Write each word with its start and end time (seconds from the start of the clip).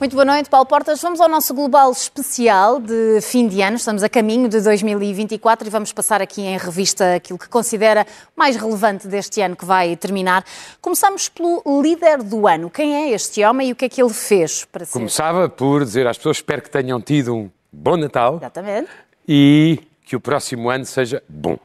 Muito 0.00 0.14
boa 0.14 0.24
noite, 0.24 0.48
Paulo 0.48 0.64
Portas. 0.64 1.02
Vamos 1.02 1.20
ao 1.20 1.28
nosso 1.28 1.52
global 1.52 1.92
especial 1.92 2.80
de 2.80 3.20
fim 3.20 3.46
de 3.46 3.60
ano. 3.60 3.76
Estamos 3.76 4.02
a 4.02 4.08
caminho 4.08 4.48
de 4.48 4.58
2024 4.62 5.68
e 5.68 5.70
vamos 5.70 5.92
passar 5.92 6.22
aqui 6.22 6.40
em 6.40 6.56
revista 6.56 7.16
aquilo 7.16 7.38
que 7.38 7.46
considera 7.50 8.06
mais 8.34 8.56
relevante 8.56 9.06
deste 9.06 9.42
ano 9.42 9.54
que 9.54 9.66
vai 9.66 9.94
terminar. 9.96 10.42
Começamos 10.80 11.28
pelo 11.28 11.62
líder 11.82 12.22
do 12.22 12.48
ano. 12.48 12.70
Quem 12.70 12.96
é 12.96 13.10
este 13.10 13.44
homem 13.44 13.68
e 13.68 13.72
o 13.72 13.76
que 13.76 13.84
é 13.84 13.88
que 13.90 14.02
ele 14.02 14.14
fez 14.14 14.64
para 14.64 14.86
ser? 14.86 14.92
Começava 14.94 15.50
por 15.50 15.84
dizer 15.84 16.06
às 16.06 16.16
pessoas: 16.16 16.38
espero 16.38 16.62
que 16.62 16.70
tenham 16.70 16.98
tido 16.98 17.34
um 17.34 17.50
bom 17.70 17.98
Natal. 17.98 18.36
Exatamente. 18.36 18.88
E 19.28 19.80
que 20.06 20.16
o 20.16 20.20
próximo 20.20 20.70
ano 20.70 20.86
seja 20.86 21.22
bom. 21.28 21.58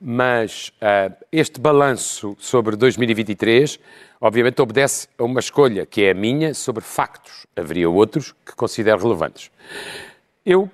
Mas 0.00 0.68
uh, 0.68 1.14
este 1.32 1.60
balanço 1.60 2.36
sobre 2.38 2.76
2023 2.76 3.78
obviamente 4.20 4.60
obedece 4.60 5.08
a 5.18 5.24
uma 5.24 5.40
escolha 5.40 5.86
que 5.86 6.04
é 6.04 6.10
a 6.10 6.14
minha 6.14 6.54
sobre 6.54 6.82
factos. 6.82 7.46
Haveria 7.56 7.88
outros 7.88 8.34
que 8.44 8.54
considero 8.54 9.02
relevantes. 9.02 9.50
Eu, 10.44 10.70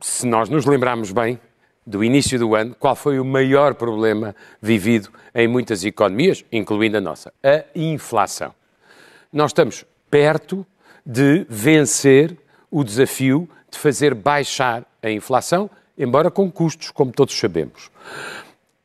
se 0.00 0.26
nós 0.26 0.48
nos 0.48 0.64
lembrarmos 0.66 1.12
bem 1.12 1.38
do 1.86 2.04
início 2.04 2.38
do 2.38 2.54
ano, 2.54 2.74
qual 2.78 2.94
foi 2.94 3.18
o 3.18 3.24
maior 3.24 3.74
problema 3.74 4.34
vivido 4.60 5.10
em 5.34 5.48
muitas 5.48 5.84
economias, 5.84 6.44
incluindo 6.52 6.96
a 6.96 7.00
nossa? 7.00 7.32
A 7.42 7.64
inflação. 7.74 8.54
Nós 9.32 9.50
estamos 9.50 9.84
perto 10.10 10.66
de 11.04 11.46
vencer 11.48 12.36
o 12.70 12.84
desafio 12.84 13.48
de 13.70 13.78
fazer 13.78 14.14
baixar 14.14 14.84
a 15.02 15.10
inflação, 15.10 15.70
embora 15.96 16.30
com 16.30 16.50
custos, 16.50 16.90
como 16.90 17.12
todos 17.12 17.38
sabemos. 17.38 17.90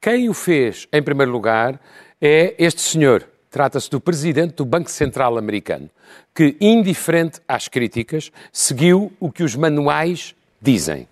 Quem 0.05 0.29
o 0.29 0.35
fez, 0.35 0.87
em 0.93 1.01
primeiro 1.01 1.31
lugar, 1.31 1.81
é 2.21 2.53
este 2.59 2.79
senhor, 2.79 3.27
Trata-se 3.49 3.89
do 3.89 3.99
presidente 3.99 4.53
do 4.53 4.63
Banco 4.63 4.91
Central 4.91 5.35
americano, 5.35 5.89
que, 6.31 6.55
indiferente 6.61 7.41
às 7.47 7.67
críticas, 7.67 8.31
seguiu 8.53 9.11
o 9.19 9.31
que 9.31 9.41
os 9.41 9.55
manuais 9.55 10.35
dizem. 10.61 11.07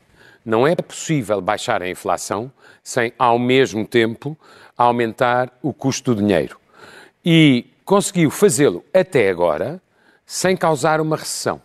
Não 0.45 0.67
é 0.67 0.75
possível 0.75 1.41
baixar 1.41 1.81
a 1.81 1.89
inflação 1.89 2.51
sem, 2.83 3.11
ao 3.17 3.39
mesmo 3.39 3.83
tempo, 3.83 4.37
aumentar 4.77 5.51
o 5.63 5.73
custo 5.73 6.13
do 6.13 6.21
dinheiro. 6.21 6.59
E 7.25 7.65
conseguiu 7.83 8.29
fazê-lo 8.29 8.85
até 8.93 9.27
agora 9.27 9.81
sem 10.23 10.55
causar 10.55 11.01
uma 11.01 11.17
recessão. 11.17 11.59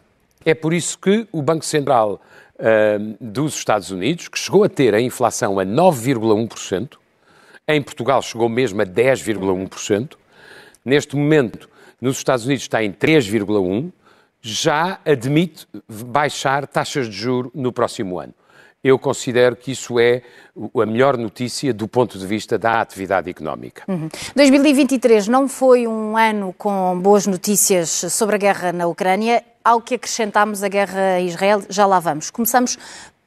É 0.46 0.54
por 0.54 0.72
isso 0.72 0.98
que 0.98 1.28
o 1.30 1.42
Banco 1.42 1.66
Central 1.66 2.22
uh, 2.54 3.16
dos 3.20 3.54
Estados 3.54 3.90
Unidos, 3.90 4.28
que 4.28 4.38
chegou 4.38 4.64
a 4.64 4.68
ter 4.70 4.94
a 4.94 5.00
inflação 5.00 5.60
a 5.60 5.66
9,1%, 5.66 6.96
em 7.68 7.82
Portugal 7.82 8.22
chegou 8.22 8.48
mesmo 8.48 8.80
a 8.80 8.86
10,1%, 8.86 10.14
neste 10.84 11.14
momento 11.14 11.68
nos 12.00 12.16
Estados 12.16 12.46
Unidos 12.46 12.62
está 12.62 12.82
em 12.82 12.92
3,1, 12.92 13.92
já 14.40 15.00
admite 15.04 15.66
baixar 15.88 16.66
taxas 16.66 17.08
de 17.08 17.16
juro 17.16 17.50
no 17.54 17.72
próximo 17.72 18.18
ano. 18.18 18.32
Eu 18.82 18.96
considero 18.96 19.56
que 19.56 19.72
isso 19.72 19.98
é 19.98 20.22
a 20.56 20.86
melhor 20.86 21.16
notícia 21.18 21.74
do 21.74 21.88
ponto 21.88 22.16
de 22.16 22.24
vista 22.24 22.56
da 22.56 22.80
atividade 22.80 23.28
económica. 23.28 23.82
Uhum. 23.88 24.08
2023 24.36 25.26
não 25.26 25.48
foi 25.48 25.88
um 25.88 26.16
ano 26.16 26.54
com 26.56 26.98
boas 27.00 27.26
notícias 27.26 27.88
sobre 27.90 28.36
a 28.36 28.38
guerra 28.38 28.72
na 28.72 28.86
Ucrânia. 28.86 29.42
Ao 29.64 29.82
que 29.82 29.96
acrescentamos 29.96 30.62
a 30.62 30.68
guerra 30.68 31.16
a 31.16 31.20
Israel, 31.20 31.62
já 31.68 31.84
lá 31.84 31.98
vamos. 31.98 32.30
Começamos 32.30 32.78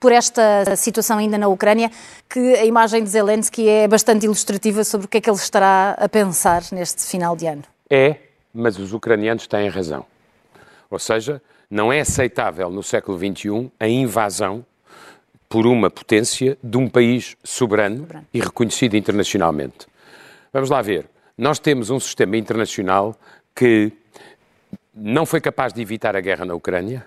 por 0.02 0.12
esta 0.12 0.76
situação 0.76 1.20
ainda 1.20 1.38
na 1.38 1.48
Ucrânia, 1.48 1.92
que 2.28 2.56
a 2.56 2.66
imagem 2.66 3.04
de 3.04 3.10
Zelensky 3.12 3.70
é 3.70 3.88
bastante 3.88 4.26
ilustrativa 4.26 4.84
sobre 4.84 5.06
o 5.06 5.08
que 5.08 5.20
é 5.20 5.22
que 5.22 5.30
ele 5.30 5.38
estará 5.38 5.92
a 5.92 6.10
pensar 6.10 6.64
neste 6.72 7.04
final 7.04 7.36
de 7.36 7.46
ano. 7.46 7.62
É, 7.88 8.16
mas 8.52 8.80
os 8.80 8.94
ucranianos 8.94 9.46
têm 9.46 9.70
razão. 9.70 10.04
Ou 10.90 10.98
seja, 10.98 11.40
não 11.70 11.94
é 11.94 12.00
aceitável 12.00 12.72
no 12.72 12.82
século 12.82 13.16
XXI 13.16 13.72
a 13.80 13.88
invasão 13.88 14.66
por 15.48 15.68
uma 15.68 15.92
potência 15.92 16.58
de 16.64 16.78
um 16.78 16.90
país 16.90 17.38
soberano, 17.44 18.00
soberano, 18.00 18.28
e 18.34 18.40
reconhecido 18.40 18.98
internacionalmente. 18.98 19.86
Vamos 20.52 20.72
lá 20.72 20.82
ver. 20.82 21.08
Nós 21.38 21.60
temos 21.60 21.92
um 21.92 22.00
sistema 22.00 22.38
internacional 22.38 23.16
que 23.56 23.92
não 24.96 25.28
foi 25.28 25.40
capaz 25.40 25.72
de 25.74 25.82
evitar 25.82 26.16
a 26.16 26.22
guerra 26.22 26.44
na 26.44 26.56
Ucrânia, 26.56 27.06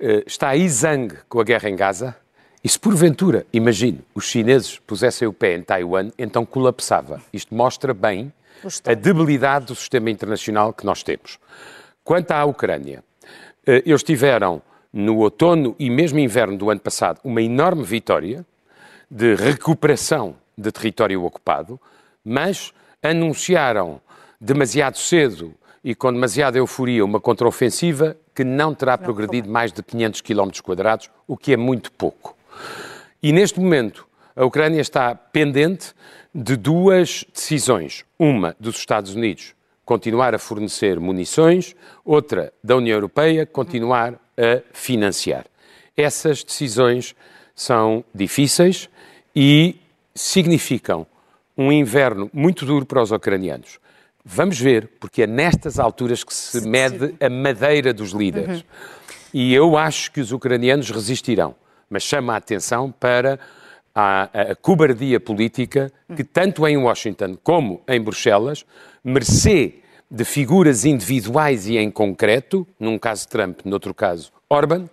eh, 0.00 0.24
está 0.26 0.56
exangue 0.56 1.16
com 1.28 1.40
a 1.40 1.44
guerra 1.44 1.68
em 1.68 1.76
Gaza, 1.76 2.16
e 2.62 2.68
se 2.68 2.78
porventura, 2.78 3.46
imagine, 3.52 4.00
os 4.14 4.24
chineses 4.24 4.78
pusessem 4.78 5.26
o 5.26 5.32
pé 5.32 5.54
em 5.54 5.62
Taiwan, 5.62 6.10
então 6.18 6.44
colapsava. 6.44 7.22
Isto 7.32 7.54
mostra 7.54 7.94
bem 7.94 8.32
a 8.84 8.94
debilidade 8.94 9.66
do 9.66 9.74
sistema 9.74 10.10
internacional 10.10 10.72
que 10.72 10.84
nós 10.84 11.02
temos. 11.02 11.38
Quanto 12.04 12.32
à 12.32 12.44
Ucrânia, 12.44 13.02
eh, 13.66 13.82
eles 13.86 14.02
tiveram 14.02 14.62
no 14.92 15.18
outono 15.18 15.76
e 15.78 15.88
mesmo 15.88 16.18
inverno 16.18 16.58
do 16.58 16.70
ano 16.70 16.80
passado 16.80 17.20
uma 17.22 17.40
enorme 17.40 17.84
vitória 17.84 18.44
de 19.10 19.34
recuperação 19.34 20.36
de 20.56 20.70
território 20.70 21.22
ocupado, 21.24 21.80
mas 22.24 22.72
anunciaram 23.02 24.00
demasiado 24.40 24.98
cedo 24.98 25.54
e 25.82 25.94
com 25.94 26.12
demasiada 26.12 26.58
euforia 26.58 27.04
uma 27.04 27.20
contraofensiva 27.20 28.16
que 28.34 28.44
não 28.44 28.74
terá 28.74 28.96
não, 28.96 29.04
progredido 29.04 29.44
como? 29.44 29.52
mais 29.52 29.72
de 29.72 29.82
500 29.82 30.20
km 30.20 30.50
quadrados, 30.62 31.10
o 31.26 31.36
que 31.36 31.52
é 31.52 31.56
muito 31.56 31.90
pouco. 31.92 32.36
E 33.22 33.32
neste 33.32 33.60
momento, 33.60 34.06
a 34.36 34.44
Ucrânia 34.44 34.80
está 34.80 35.14
pendente 35.14 35.94
de 36.34 36.56
duas 36.56 37.24
decisões. 37.32 38.04
Uma 38.18 38.54
dos 38.58 38.76
Estados 38.76 39.14
Unidos 39.14 39.54
continuar 39.84 40.36
a 40.36 40.38
fornecer 40.38 41.00
munições, 41.00 41.74
outra 42.04 42.52
da 42.62 42.76
União 42.76 42.94
Europeia 42.94 43.44
continuar 43.44 44.14
a 44.38 44.62
financiar. 44.72 45.46
Essas 45.96 46.44
decisões 46.44 47.16
são 47.56 48.04
difíceis 48.14 48.88
e 49.34 49.76
significam 50.14 51.04
um 51.58 51.72
inverno 51.72 52.30
muito 52.32 52.64
duro 52.64 52.86
para 52.86 53.02
os 53.02 53.10
ucranianos. 53.10 53.80
Vamos 54.32 54.60
ver, 54.60 54.88
porque 55.00 55.22
é 55.22 55.26
nestas 55.26 55.78
alturas 55.78 56.22
que 56.22 56.32
se 56.32 56.60
mede 56.66 57.14
a 57.20 57.28
madeira 57.28 57.92
dos 57.92 58.12
líderes. 58.12 58.58
Uhum. 58.58 58.64
E 59.34 59.52
eu 59.52 59.76
acho 59.76 60.12
que 60.12 60.20
os 60.20 60.30
ucranianos 60.30 60.90
resistirão, 60.90 61.54
mas 61.88 62.04
chama 62.04 62.34
a 62.34 62.36
atenção 62.36 62.92
para 62.92 63.40
a, 63.92 64.28
a, 64.32 64.54
cobardia 64.54 65.18
política 65.18 65.90
que, 66.16 66.22
tanto 66.22 66.66
em 66.66 66.76
Washington 66.76 67.36
como 67.42 67.82
em 67.88 68.00
Bruxelas, 68.00 68.64
mercê 69.02 69.74
de 70.08 70.24
figuras 70.24 70.84
individuais 70.84 71.66
e 71.66 71.76
em 71.76 71.90
concreto, 71.90 72.66
num 72.78 72.98
caso 72.98 73.28
Trump, 73.28 73.60
noutro 73.64 73.92
caso 73.92 74.32
Orban, 74.48 74.88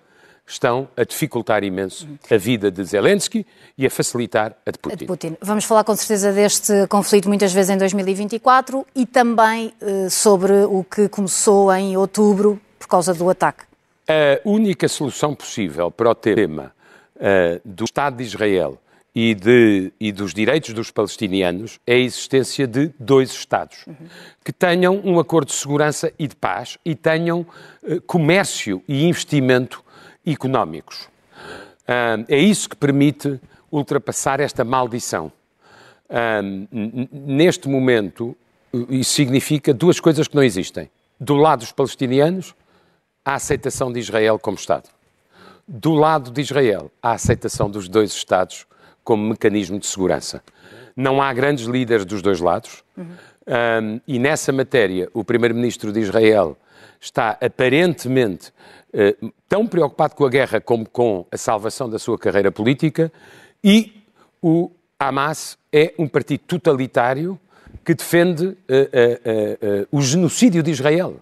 estão 0.48 0.88
a 0.96 1.04
dificultar 1.04 1.64
imenso 1.64 2.08
a 2.32 2.38
vida 2.38 2.72
de 2.72 2.82
Zelensky 2.84 3.46
e 3.78 3.86
a 3.86 3.90
facilitar 3.90 4.56
a 4.66 4.72
de 4.72 4.80
Putin. 4.80 4.96
De 4.96 5.06
Putin. 5.06 5.38
Vamos 5.42 5.66
falar 5.66 5.84
com 5.84 5.94
certeza 5.96 6.32
deste 6.32 6.88
conflito 6.88 7.28
muitas 7.28 7.52
vezes 7.52 7.70
em 7.70 7.78
2024 7.78 8.88
e 8.96 9.06
também 9.06 9.74
uh, 9.82 10.10
sobre 10.10 10.54
o 10.64 10.86
que 10.86 11.10
começou 11.10 11.72
em 11.74 11.98
outubro 11.98 12.60
por 12.80 12.88
causa 12.88 13.14
do 13.14 13.30
ataque. 13.30 13.66
A 14.08 14.40
única 14.46 14.88
solução 14.88 15.36
possível 15.36 15.92
para 15.92 16.10
o 16.10 16.16
tema 16.16 16.72
uh, 17.18 17.62
do 17.66 17.84
Estado 17.84 18.16
de 18.16 18.24
Israel 18.24 18.80
e, 19.14 19.36
de, 19.36 19.92
e, 20.00 20.12
dos 20.14 20.34
direitos 20.34 20.74
dos 20.74 20.92
palestinianos 20.92 21.80
é 21.86 21.96
a 21.96 21.98
existência 21.98 22.66
de 22.66 22.92
dois 22.98 23.32
Estados 23.32 23.86
uhum. 23.86 23.96
que 24.46 24.54
tenham 24.54 25.02
um 25.04 25.20
acordo 25.20 25.48
de 25.48 25.56
segurança 25.56 26.14
e 26.18 26.28
de 26.28 26.36
paz 26.36 26.78
e 26.86 26.96
tenham 26.96 27.46
uh, 27.84 28.00
comércio 28.02 28.82
e 28.88 29.06
investimento 29.06 29.84
económicos. 30.32 31.08
é 32.28 32.38
isso 32.38 32.70
que 32.70 32.76
permite 32.76 33.40
ultrapassar 33.72 34.40
esta 34.40 34.64
maldição. 34.64 35.32
neste 37.12 37.68
momento, 37.70 38.36
isso 38.90 39.14
significa 39.14 39.74
duas 39.74 40.00
coisas 40.00 40.28
que 40.28 40.36
não 40.36 40.44
existem. 40.44 40.90
Do 41.20 41.36
lado 41.36 41.60
dos 41.60 41.72
palestinianos, 41.72 42.54
a 43.26 43.36
aceitação 43.36 43.92
de 43.92 44.00
Israel 44.00 44.38
como 44.40 44.58
Estado. 44.58 44.90
Do 45.68 45.94
lado 45.94 46.32
de 46.32 46.42
Israel, 46.42 46.92
a 47.02 47.12
aceitação 47.12 47.70
dos 47.70 47.90
dois 47.90 48.12
Estados 48.12 48.66
como 49.04 49.30
mecanismo 49.30 49.80
de 49.80 49.88
segurança. 49.88 50.44
Não 50.96 51.22
há 51.22 51.34
grandes 51.34 51.66
líderes 51.66 52.06
dos 52.06 52.22
dois 52.22 52.40
lados. 52.40 52.84
Uhum. 52.96 53.06
Um, 53.06 54.02
e 54.08 54.20
nessa 54.20 54.52
matéria, 54.52 55.10
o 55.14 55.24
primeiro-ministro 55.24 55.92
de 55.92 56.02
Israel 56.02 56.58
está 57.00 57.38
aparentemente 57.42 58.52
tão 59.48 59.68
preocupado 59.68 60.16
com 60.16 60.26
a 60.26 60.30
guerra 60.30 60.62
como 60.62 60.88
com 60.88 61.26
a 61.32 61.38
salvação 61.38 61.90
da 61.90 62.00
sua 62.00 62.18
carreira 62.18 62.52
política, 62.52 63.12
e 63.64 64.04
o 64.42 64.72
Hamas 65.00 65.58
é 65.72 65.94
um 66.00 66.08
partido 66.08 66.42
totalitário 66.48 67.40
que 67.86 67.94
defende 67.94 68.46
uh, 68.46 68.52
uh, 68.52 68.56
uh, 68.56 69.88
o 69.92 70.02
genocídio 70.02 70.62
de 70.62 70.72
Israel. 70.72 71.16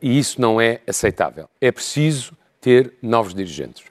e 0.00 0.18
isso 0.18 0.40
não 0.40 0.60
é 0.60 0.80
aceitável. 0.86 1.48
É 1.60 1.72
preciso 1.72 2.32
ter 2.60 2.92
novos 3.02 3.34
dirigentes. 3.34 3.84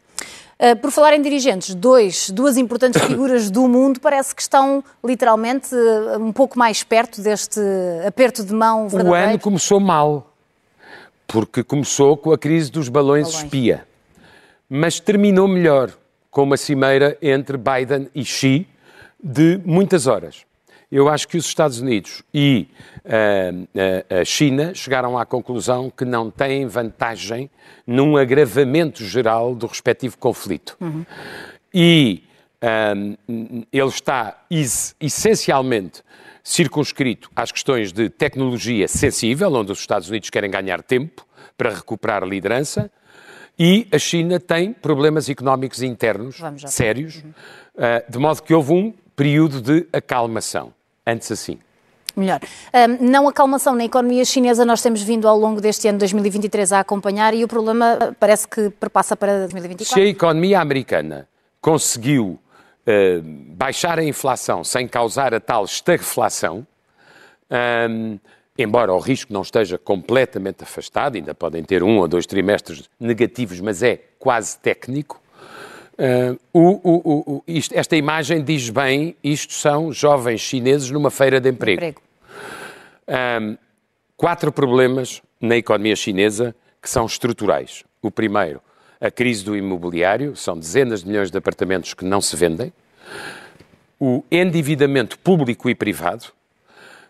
por 0.79 0.91
falar 0.91 1.15
em 1.15 1.21
dirigentes, 1.21 1.73
dois, 1.73 2.29
duas 2.29 2.55
importantes 2.55 3.01
figuras 3.03 3.49
do 3.49 3.67
mundo 3.67 3.99
parece 3.99 4.35
que 4.35 4.41
estão 4.41 4.83
literalmente 5.03 5.75
um 6.19 6.31
pouco 6.31 6.57
mais 6.57 6.83
perto 6.83 7.19
deste 7.19 7.59
aperto 8.07 8.45
de 8.45 8.53
mão 8.53 8.87
verdadeiro. 8.87 9.27
O 9.27 9.29
ano 9.31 9.39
começou 9.39 9.79
mal 9.79 10.31
porque 11.31 11.63
começou 11.63 12.18
com 12.18 12.31
a 12.31 12.38
crise 12.38 12.69
dos 12.69 12.89
balões, 12.89 13.28
balões. 13.28 13.44
espia, 13.44 13.88
mas 14.69 15.00
terminou 15.00 15.48
melhor 15.48 15.92
com 16.30 16.44
uma 16.44 16.57
cimeira 16.57 17.18
entre 17.22 17.57
Biden 17.57 18.10
e 18.13 18.25
Xi 18.25 18.68
de 19.24 19.60
muitas 19.66 20.07
horas. 20.07 20.45
Eu 20.92 21.07
acho 21.07 21.25
que 21.30 21.38
os 21.38 21.45
Estados 21.45 21.80
Unidos 21.80 22.22
e 22.33 22.68
uh, 23.06 24.19
a 24.22 24.25
China 24.25 24.74
chegaram 24.74 25.18
à 25.18 25.25
conclusão 25.25 25.89
que 25.89 26.04
não 26.04 26.30
têm 26.30 26.68
vantagem 26.68 27.50
num 27.88 28.18
agravamento 28.18 29.01
geral 29.06 29.56
do 29.56 29.68
respectivo 29.68 30.18
conflito. 30.18 30.75
Uhum. 30.81 31.06
E 31.74 32.24
um, 32.62 33.63
ele 33.72 33.88
está 33.88 34.44
essencialmente 35.00 36.04
circunscrito 36.43 37.29
às 37.35 37.51
questões 37.51 37.91
de 37.91 38.09
tecnologia 38.09 38.88
sensível, 38.88 39.53
onde 39.53 39.71
os 39.71 39.79
Estados 39.79 40.09
Unidos 40.09 40.29
querem 40.29 40.49
ganhar 40.49 40.81
tempo 40.81 41.25
para 41.57 41.73
recuperar 41.73 42.23
a 42.23 42.25
liderança, 42.25 42.91
e 43.57 43.88
a 43.91 43.99
China 43.99 44.39
tem 44.39 44.73
problemas 44.73 45.29
económicos 45.29 45.83
internos 45.83 46.41
sérios, 46.67 47.17
uhum. 47.17 47.31
uh, 47.75 48.11
de 48.11 48.17
modo 48.17 48.41
que 48.41 48.53
houve 48.53 48.73
um 48.73 48.93
período 49.15 49.61
de 49.61 49.88
acalmação. 49.93 50.73
Antes 51.05 51.31
assim. 51.31 51.59
Melhor. 52.15 52.39
Um, 52.73 53.09
não 53.09 53.27
acalmação 53.27 53.75
na 53.75 53.85
economia 53.85 54.25
chinesa 54.25 54.65
nós 54.65 54.81
temos 54.81 55.01
vindo 55.01 55.27
ao 55.27 55.37
longo 55.37 55.61
deste 55.61 55.87
ano 55.87 55.99
2023 55.99 56.73
a 56.73 56.79
acompanhar 56.79 57.33
e 57.33 57.44
o 57.44 57.47
problema 57.47 58.15
parece 58.19 58.47
que 58.47 58.69
perpassa 58.69 59.15
para 59.15 59.39
2024. 59.39 59.94
Se 59.94 59.99
a 59.99 60.05
economia 60.05 60.59
americana 60.59 61.27
conseguiu 61.61 62.39
uh, 62.88 63.22
baixar 63.56 64.00
a 64.00 64.04
inflação 64.04 64.63
sem 64.63 64.88
causar 64.88 65.33
a 65.33 65.39
tal 65.39 65.66
estagflação, 65.66 66.66
um, 67.89 68.19
embora 68.57 68.94
o 68.94 69.00
risco 69.00 69.33
não 69.33 69.42
esteja 69.42 69.78
completamente 69.78 70.63
afastado, 70.63 71.16
ainda 71.16 71.33
podem 71.33 71.63
ter 71.63 71.83
um 71.83 71.98
ou 71.98 72.07
dois 72.07 72.25
trimestres 72.25 72.89
negativos, 73.00 73.60
mas 73.60 73.83
é 73.83 74.00
quase 74.19 74.57
técnico. 74.57 75.22
Uh, 75.94 76.39
o, 76.54 76.89
o, 76.89 77.36
o, 77.36 77.44
isto, 77.48 77.78
esta 77.78 77.95
imagem 77.95 78.44
diz 78.44 78.69
bem, 78.69 79.16
isto 79.24 79.54
são 79.54 79.92
jovens 79.92 80.42
chineses 80.42 80.89
numa 80.89 81.12
feira 81.12 81.39
de 81.39 81.50
emprego. 81.50 81.81
emprego. 81.81 82.01
Um, 83.07 83.57
quatro 84.16 84.51
problemas 84.51 85.22
na 85.39 85.57
economia 85.57 85.95
chinesa 85.95 86.56
que 86.81 86.89
são 86.89 87.06
estruturais. 87.06 87.83
O 88.01 88.10
primeiro, 88.10 88.62
a 89.01 89.09
crise 89.09 89.44
do 89.44 89.57
imobiliário, 89.57 90.36
são 90.36 90.57
dezenas 90.57 91.01
de 91.01 91.07
milhões 91.07 91.31
de 91.31 91.38
apartamentos 91.38 91.95
que 91.95 92.06
não 92.06 92.21
se 92.21 92.36
vendem. 92.36 92.71
O 94.00 94.24
endividamento 94.30 95.18
público 95.18 95.68
e 95.69 95.74
privado, 95.74 96.25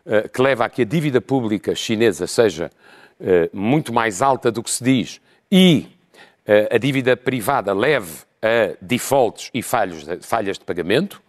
uh, 0.06 0.30
que 0.30 0.42
leva 0.42 0.64
a 0.64 0.70
que 0.70 0.84
a 0.84 0.86
dívida 0.86 1.20
pública 1.20 1.76
chinesa 1.76 2.26
seja 2.28 2.72
uh, 3.20 3.26
muito 3.56 3.92
mais 3.92 4.22
alta 4.22 4.50
do 4.50 4.64
que 4.64 4.72
se 4.72 4.82
diz 4.82 5.22
e 5.52 5.88
uh, 6.48 6.74
a 6.74 6.78
dívida 6.78 7.18
privada 7.18 7.74
leve 7.74 8.20
a 8.42 8.76
defaults 8.82 9.52
e 9.54 9.62
falhas 9.62 10.58
de 10.58 10.66
pagamento. 10.66 11.22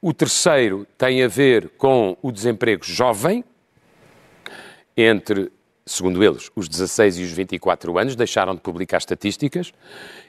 O 0.00 0.12
terceiro 0.12 0.86
tem 0.96 1.24
a 1.24 1.28
ver 1.28 1.70
com 1.78 2.16
o 2.22 2.30
desemprego 2.30 2.84
jovem, 2.84 3.42
entre, 4.96 5.50
segundo 5.86 6.22
eles, 6.22 6.50
os 6.56 6.68
16 6.68 7.18
e 7.18 7.22
os 7.22 7.32
24 7.32 7.98
anos, 7.98 8.16
deixaram 8.16 8.54
de 8.54 8.60
publicar 8.60 8.98
estatísticas. 8.98 9.72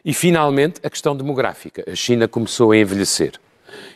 E, 0.03 0.13
finalmente, 0.13 0.79
a 0.83 0.89
questão 0.89 1.15
demográfica. 1.15 1.83
A 1.89 1.95
China 1.95 2.27
começou 2.27 2.71
a 2.71 2.77
envelhecer. 2.77 3.39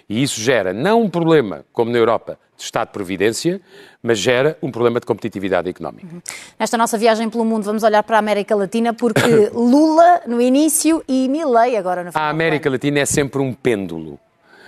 E 0.07 0.23
isso 0.23 0.41
gera 0.41 0.73
não 0.73 1.03
um 1.03 1.09
problema, 1.09 1.65
como 1.71 1.91
na 1.91 1.97
Europa, 1.97 2.38
de 2.57 2.63
Estado 2.63 2.88
de 2.88 2.94
Providência, 2.94 3.61
mas 4.03 4.19
gera 4.19 4.57
um 4.61 4.71
problema 4.71 5.00
de 5.00 5.06
competitividade 5.06 5.69
económica. 5.69 6.07
Uhum. 6.11 6.21
Nesta 6.59 6.77
nossa 6.77 6.97
viagem 6.97 7.29
pelo 7.29 7.45
mundo, 7.45 7.63
vamos 7.63 7.83
olhar 7.83 8.03
para 8.03 8.17
a 8.17 8.19
América 8.19 8.56
Latina, 8.56 8.94
porque 8.94 9.50
Lula 9.53 10.21
no 10.27 10.41
início 10.41 11.03
e 11.07 11.29
Milei 11.29 11.77
agora 11.77 12.03
no 12.03 12.11
final. 12.11 12.27
A 12.27 12.29
América 12.29 12.69
Latina 12.69 13.00
é 13.00 13.06
sempre 13.06 13.41
um 13.41 13.53
pêndulo. 13.53 14.19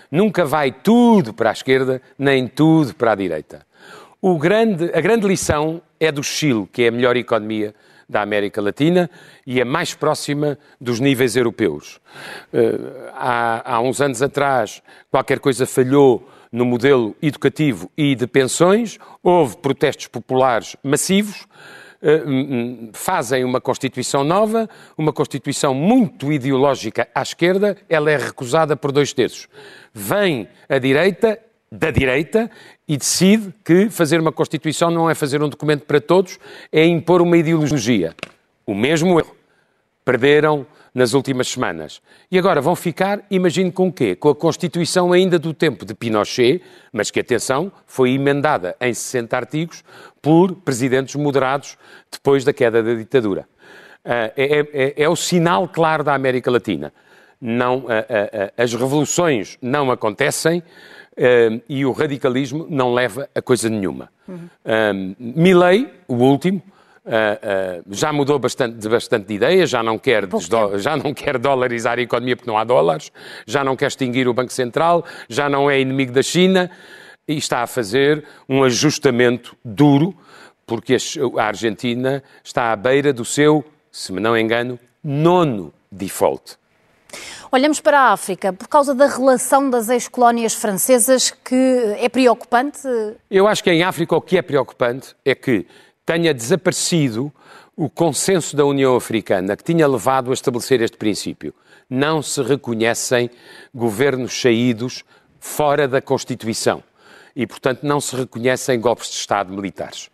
Nunca 0.09 0.45
vai 0.45 0.71
tudo 0.71 1.33
para 1.33 1.49
a 1.49 1.53
esquerda, 1.53 2.01
nem 2.17 2.47
tudo 2.47 2.93
para 2.93 3.13
a 3.13 3.15
direita. 3.15 3.65
Grande, 4.39 4.91
a 4.94 5.01
grande 5.01 5.27
lição 5.27 5.81
é 6.00 6.12
do 6.12 6.21
Chile, 6.21 6.68
que 6.71 6.83
é 6.83 6.89
a 6.89 6.91
melhor 6.91 7.18
economia 7.18 7.73
da 8.07 8.21
América 8.21 8.62
Latina 8.62 9.09
e 9.47 9.59
a 9.59 9.65
mais 9.65 9.95
próxima 9.95 10.59
dos 10.79 11.00
níveis 11.00 11.35
europeus. 11.35 12.00
Uh, 12.53 13.09
há, 13.15 13.75
há 13.75 13.79
uns 13.81 14.00
anos 14.00 14.21
atrás, 14.21 14.83
qualquer 15.09 15.39
coisa 15.39 15.65
falhou 15.65 16.29
no 16.51 16.65
modelo 16.65 17.15
educativo 17.19 17.89
e 17.97 18.13
de 18.13 18.27
pensões, 18.27 19.00
houve 19.23 19.57
protestos 19.57 20.07
populares 20.07 20.75
massivos, 20.83 21.47
eh, 22.03 22.24
fazem 22.91 23.45
uma 23.45 23.62
Constituição 23.62 24.24
nova, 24.24 24.67
uma 24.97 25.13
Constituição 25.13 25.74
muito 25.74 26.29
ideológica 26.29 27.07
à 27.15 27.21
esquerda, 27.21 27.77
ela 27.88 28.12
é 28.12 28.17
recusada 28.17 28.75
por 28.75 28.91
dois 28.91 29.13
terços. 29.13 29.47
Vem 29.94 30.50
a 30.67 30.77
direita, 30.77 31.39
da 31.71 31.89
direita, 31.89 32.51
e 32.88 32.97
decide 32.97 33.53
que 33.63 33.89
fazer 33.89 34.19
uma 34.19 34.31
Constituição 34.31 34.91
não 34.91 35.09
é 35.09 35.15
fazer 35.15 35.41
um 35.41 35.47
documento 35.47 35.85
para 35.85 36.01
todos, 36.01 36.38
é 36.71 36.85
impor 36.85 37.21
uma 37.21 37.38
ideologia. 37.38 38.13
O 38.65 38.75
mesmo 38.75 39.19
erro. 39.19 39.35
Perderam 40.03 40.65
nas 40.94 41.13
últimas 41.13 41.47
semanas. 41.47 42.01
E 42.29 42.38
agora 42.38 42.59
vão 42.59 42.75
ficar, 42.75 43.21
imagino 43.31 43.71
com 43.71 43.88
o 43.88 43.94
quê? 43.94 44.15
Com 44.15 44.29
a 44.29 44.35
Constituição 44.35 45.13
ainda 45.13 45.39
do 45.39 45.53
tempo 45.53 45.85
de 45.85 45.94
Pinochet, 45.94 46.62
mas 46.91 47.09
que, 47.09 47.19
atenção, 47.19 47.71
foi 47.88 48.12
emendada 48.12 48.75
em 48.79 48.94
60 48.94 49.38
artigos 49.38 49.83
por 50.21 50.53
presidentes 50.53 51.15
moderados 51.15 51.77
depois 52.12 52.44
da 52.44 52.51
queda 52.51 52.83
da 52.83 52.94
ditadura. 52.94 53.47
Uh, 54.03 54.33
é, 54.35 54.59
é, 54.74 54.94
é, 55.03 55.09
o 55.09 55.15
sinal 55.15 55.67
claro 55.67 56.03
da 56.03 56.13
América 56.13 56.51
Latina. 56.51 56.91
Não, 57.41 57.79
uh, 57.79 57.81
uh, 57.85 57.88
as 58.55 58.73
revoluções 58.73 59.57
não 59.61 59.91
acontecem 59.91 60.61
e 61.67 61.85
o 61.85 61.91
radicalismo 61.91 62.65
não 62.69 62.93
leva 62.93 63.29
a 63.35 63.41
coisa 63.41 63.69
nenhuma. 63.69 64.09
Uhum. 64.27 65.15
Milley, 65.19 65.91
o 66.07 66.15
último, 66.15 66.63
Uh, 67.03 67.81
uh, 67.81 67.83
já 67.89 68.13
mudou 68.13 68.38
bastante, 68.38 68.77
de 68.77 68.88
bastante 68.88 69.25
de 69.25 69.33
ideia, 69.33 69.65
já 69.65 69.81
não, 69.81 69.97
quer 69.97 70.25
já 70.77 70.95
não 70.95 71.15
quer 71.15 71.39
dolarizar 71.39 71.97
a 71.97 72.01
economia 72.01 72.35
porque 72.35 72.49
não 72.49 72.59
há 72.59 72.63
dólares, 72.63 73.11
já 73.47 73.63
não 73.63 73.75
quer 73.75 73.88
extinguir 73.88 74.27
o 74.27 74.35
Banco 74.35 74.53
Central, 74.53 75.03
já 75.27 75.49
não 75.49 75.69
é 75.69 75.81
inimigo 75.81 76.12
da 76.12 76.21
China 76.21 76.69
e 77.27 77.38
está 77.38 77.63
a 77.63 77.67
fazer 77.67 78.24
um 78.48 78.63
ajustamento 78.63 79.57
duro 79.65 80.15
porque 80.63 80.95
a 81.39 81.43
Argentina 81.43 82.24
está 82.43 82.71
à 82.71 82.75
beira 82.75 83.12
do 83.12 83.25
seu, 83.25 83.65
se 83.91 84.13
me 84.13 84.19
não 84.19 84.38
engano, 84.38 84.79
nono 85.03 85.74
default. 85.91 86.55
Olhamos 87.53 87.81
para 87.81 88.00
a 88.00 88.13
África 88.13 88.53
por 88.53 88.70
causa 88.70 88.96
da 88.96 89.08
relação 89.08 89.70
das 89.70 89.89
ex-colónias 89.89 90.53
francesas 90.53 91.31
que 91.31 91.96
é 92.00 92.08
preocupante? 92.08 92.88
Eu 93.29 93.46
acho 93.46 93.62
que 93.62 93.70
em 93.70 93.84
África 93.84 94.15
o 94.15 94.22
que 94.22 94.38
é 94.38 94.41
preocupante 94.41 95.13
é 95.25 95.36
que 95.36 95.67
tenha 96.05 96.34
desaparecido 96.34 97.29
o 97.75 97.89
consenso 97.89 98.55
da 98.55 98.63
União 98.63 98.96
Africana 98.96 99.58
que 99.58 99.65
tinha 99.65 99.86
levado 99.86 100.31
a 100.31 100.34
estabelecer 100.34 100.81
este 100.81 100.96
princípio. 100.96 101.53
Não 101.89 102.22
se 102.22 102.41
reconhecem 102.41 103.29
governos 103.75 104.31
saídos 104.41 105.03
fora 105.38 105.89
da 105.89 106.01
Constituição 106.01 106.81
e, 107.36 107.46
portanto, 107.46 107.84
não 107.84 108.00
se 108.00 108.15
reconhecem 108.15 108.79
golpes 108.79 109.10
de 109.10 109.15
Estado 109.15 109.51
militares. 109.51 110.10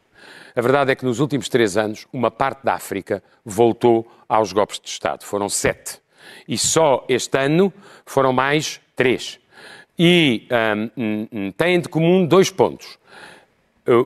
A 0.55 0.61
verdade 0.61 0.91
é 0.91 0.95
que 0.95 1.05
nos 1.05 1.19
últimos 1.19 1.47
três 1.49 1.77
anos, 1.77 2.07
uma 2.11 2.31
parte 2.31 2.65
da 2.65 2.73
África 2.73 3.21
voltou 3.45 4.11
aos 4.27 4.51
golpes 4.51 4.79
de 4.79 4.89
Estado. 4.89 5.23
Foram 5.23 5.47
sete. 5.47 6.06
E 6.47 6.57
só 6.57 7.05
este 7.07 7.37
ano 7.37 7.73
foram 8.05 8.31
mais 8.31 8.79
três. 8.95 9.39
E 9.97 10.47
um, 10.97 11.27
um, 11.31 11.51
têm 11.51 11.79
de 11.79 11.89
comum 11.89 12.25
dois 12.25 12.49
pontos. 12.49 12.97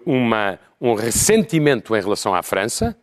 Uma, 0.05 0.59
um 0.79 0.93
ressentimento 0.93 1.95
em 1.95 2.01
relação 2.01 2.33
à 2.33 2.41
França 2.43 2.95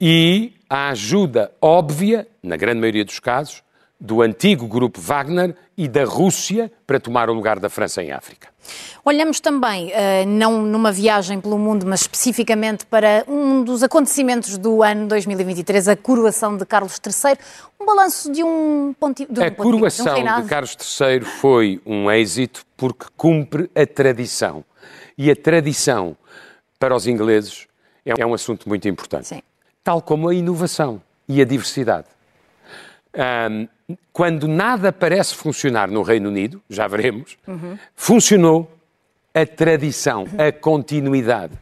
e 0.00 0.52
a 0.68 0.90
ajuda 0.90 1.52
óbvia, 1.60 2.26
na 2.42 2.56
grande 2.56 2.80
maioria 2.80 3.04
dos 3.04 3.18
casos, 3.18 3.62
do 3.98 4.20
antigo 4.20 4.66
grupo 4.66 5.00
Wagner 5.00 5.54
e 5.76 5.88
da 5.88 6.04
Rússia 6.04 6.70
para 6.86 7.00
tomar 7.00 7.30
o 7.30 7.32
lugar 7.32 7.58
da 7.58 7.68
França 7.68 8.02
em 8.02 8.12
África. 8.12 8.48
Olhamos 9.04 9.40
também, 9.40 9.90
eh, 9.92 10.24
não 10.26 10.62
numa 10.62 10.90
viagem 10.90 11.40
pelo 11.40 11.58
mundo, 11.58 11.86
mas 11.86 12.00
especificamente 12.00 12.84
para 12.86 13.24
um 13.28 13.62
dos 13.62 13.82
acontecimentos 13.82 14.58
do 14.58 14.82
ano 14.82 15.06
2023, 15.06 15.88
a 15.88 15.96
coroação 15.96 16.56
de 16.56 16.66
Carlos 16.66 17.00
III. 17.04 17.38
Um 17.80 17.86
balanço 17.86 18.30
de 18.32 18.42
um 18.42 18.94
ponto 18.98 19.24
de 19.30 19.40
um 19.40 19.44
A 19.44 19.50
coroação 19.50 20.14
de, 20.14 20.28
um 20.28 20.42
de 20.42 20.48
Carlos 20.48 20.76
III 21.00 21.20
foi 21.20 21.80
um 21.86 22.10
êxito 22.10 22.64
porque 22.76 23.06
cumpre 23.16 23.70
a 23.74 23.86
tradição. 23.86 24.64
E 25.16 25.30
a 25.30 25.36
tradição 25.36 26.16
para 26.78 26.94
os 26.94 27.06
ingleses 27.06 27.66
é 28.04 28.26
um 28.26 28.34
assunto 28.34 28.68
muito 28.68 28.88
importante. 28.88 29.28
Sim. 29.28 29.42
Tal 29.82 30.02
como 30.02 30.28
a 30.28 30.34
inovação 30.34 31.00
e 31.28 31.40
a 31.40 31.44
diversidade. 31.44 32.15
Um, 33.16 33.68
quando 34.12 34.46
nada 34.46 34.92
parece 34.92 35.34
funcionar 35.34 35.90
no 35.90 36.02
Reino 36.02 36.28
Unido, 36.28 36.60
já 36.68 36.86
veremos, 36.86 37.38
uhum. 37.46 37.78
funcionou 37.94 38.70
a 39.34 39.46
tradição, 39.46 40.26
a 40.38 40.52
continuidade. 40.52 41.52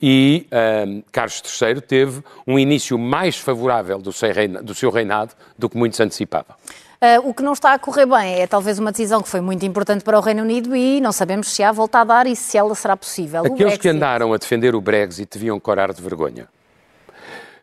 e 0.00 0.46
um, 0.86 1.02
Carlos 1.10 1.42
III 1.60 1.80
teve 1.80 2.22
um 2.46 2.58
início 2.58 2.98
mais 2.98 3.36
favorável 3.36 3.98
do 3.98 4.12
seu, 4.12 4.32
reinado, 4.32 4.64
do 4.64 4.74
seu 4.74 4.90
reinado 4.90 5.34
do 5.58 5.68
que 5.68 5.76
muitos 5.76 5.98
antecipavam. 6.00 6.54
Uh, 7.00 7.28
o 7.28 7.34
que 7.34 7.42
não 7.42 7.52
está 7.52 7.74
a 7.74 7.78
correr 7.78 8.06
bem 8.06 8.40
é 8.40 8.46
talvez 8.46 8.78
uma 8.78 8.90
decisão 8.90 9.22
que 9.22 9.28
foi 9.28 9.40
muito 9.40 9.64
importante 9.64 10.02
para 10.04 10.18
o 10.18 10.20
Reino 10.20 10.42
Unido 10.42 10.74
e 10.74 11.00
não 11.00 11.12
sabemos 11.12 11.48
se 11.48 11.62
há 11.62 11.70
volta 11.70 12.00
a 12.00 12.04
dar 12.04 12.26
e 12.26 12.34
se 12.34 12.56
ela 12.56 12.74
será 12.74 12.96
possível. 12.96 13.44
Aqueles 13.44 13.78
que 13.78 13.88
andaram 13.88 14.32
a 14.32 14.36
defender 14.36 14.74
o 14.74 14.80
Brexit 14.80 15.38
deviam 15.38 15.58
corar 15.60 15.92
de 15.92 16.00
vergonha. 16.00 16.48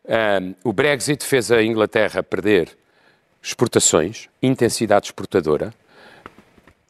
Um, 0.05 0.53
o 0.63 0.73
Brexit 0.73 1.23
fez 1.25 1.51
a 1.51 1.61
Inglaterra 1.61 2.21
perder 2.21 2.77
exportações, 3.41 4.29
intensidade 4.41 5.07
exportadora, 5.07 5.73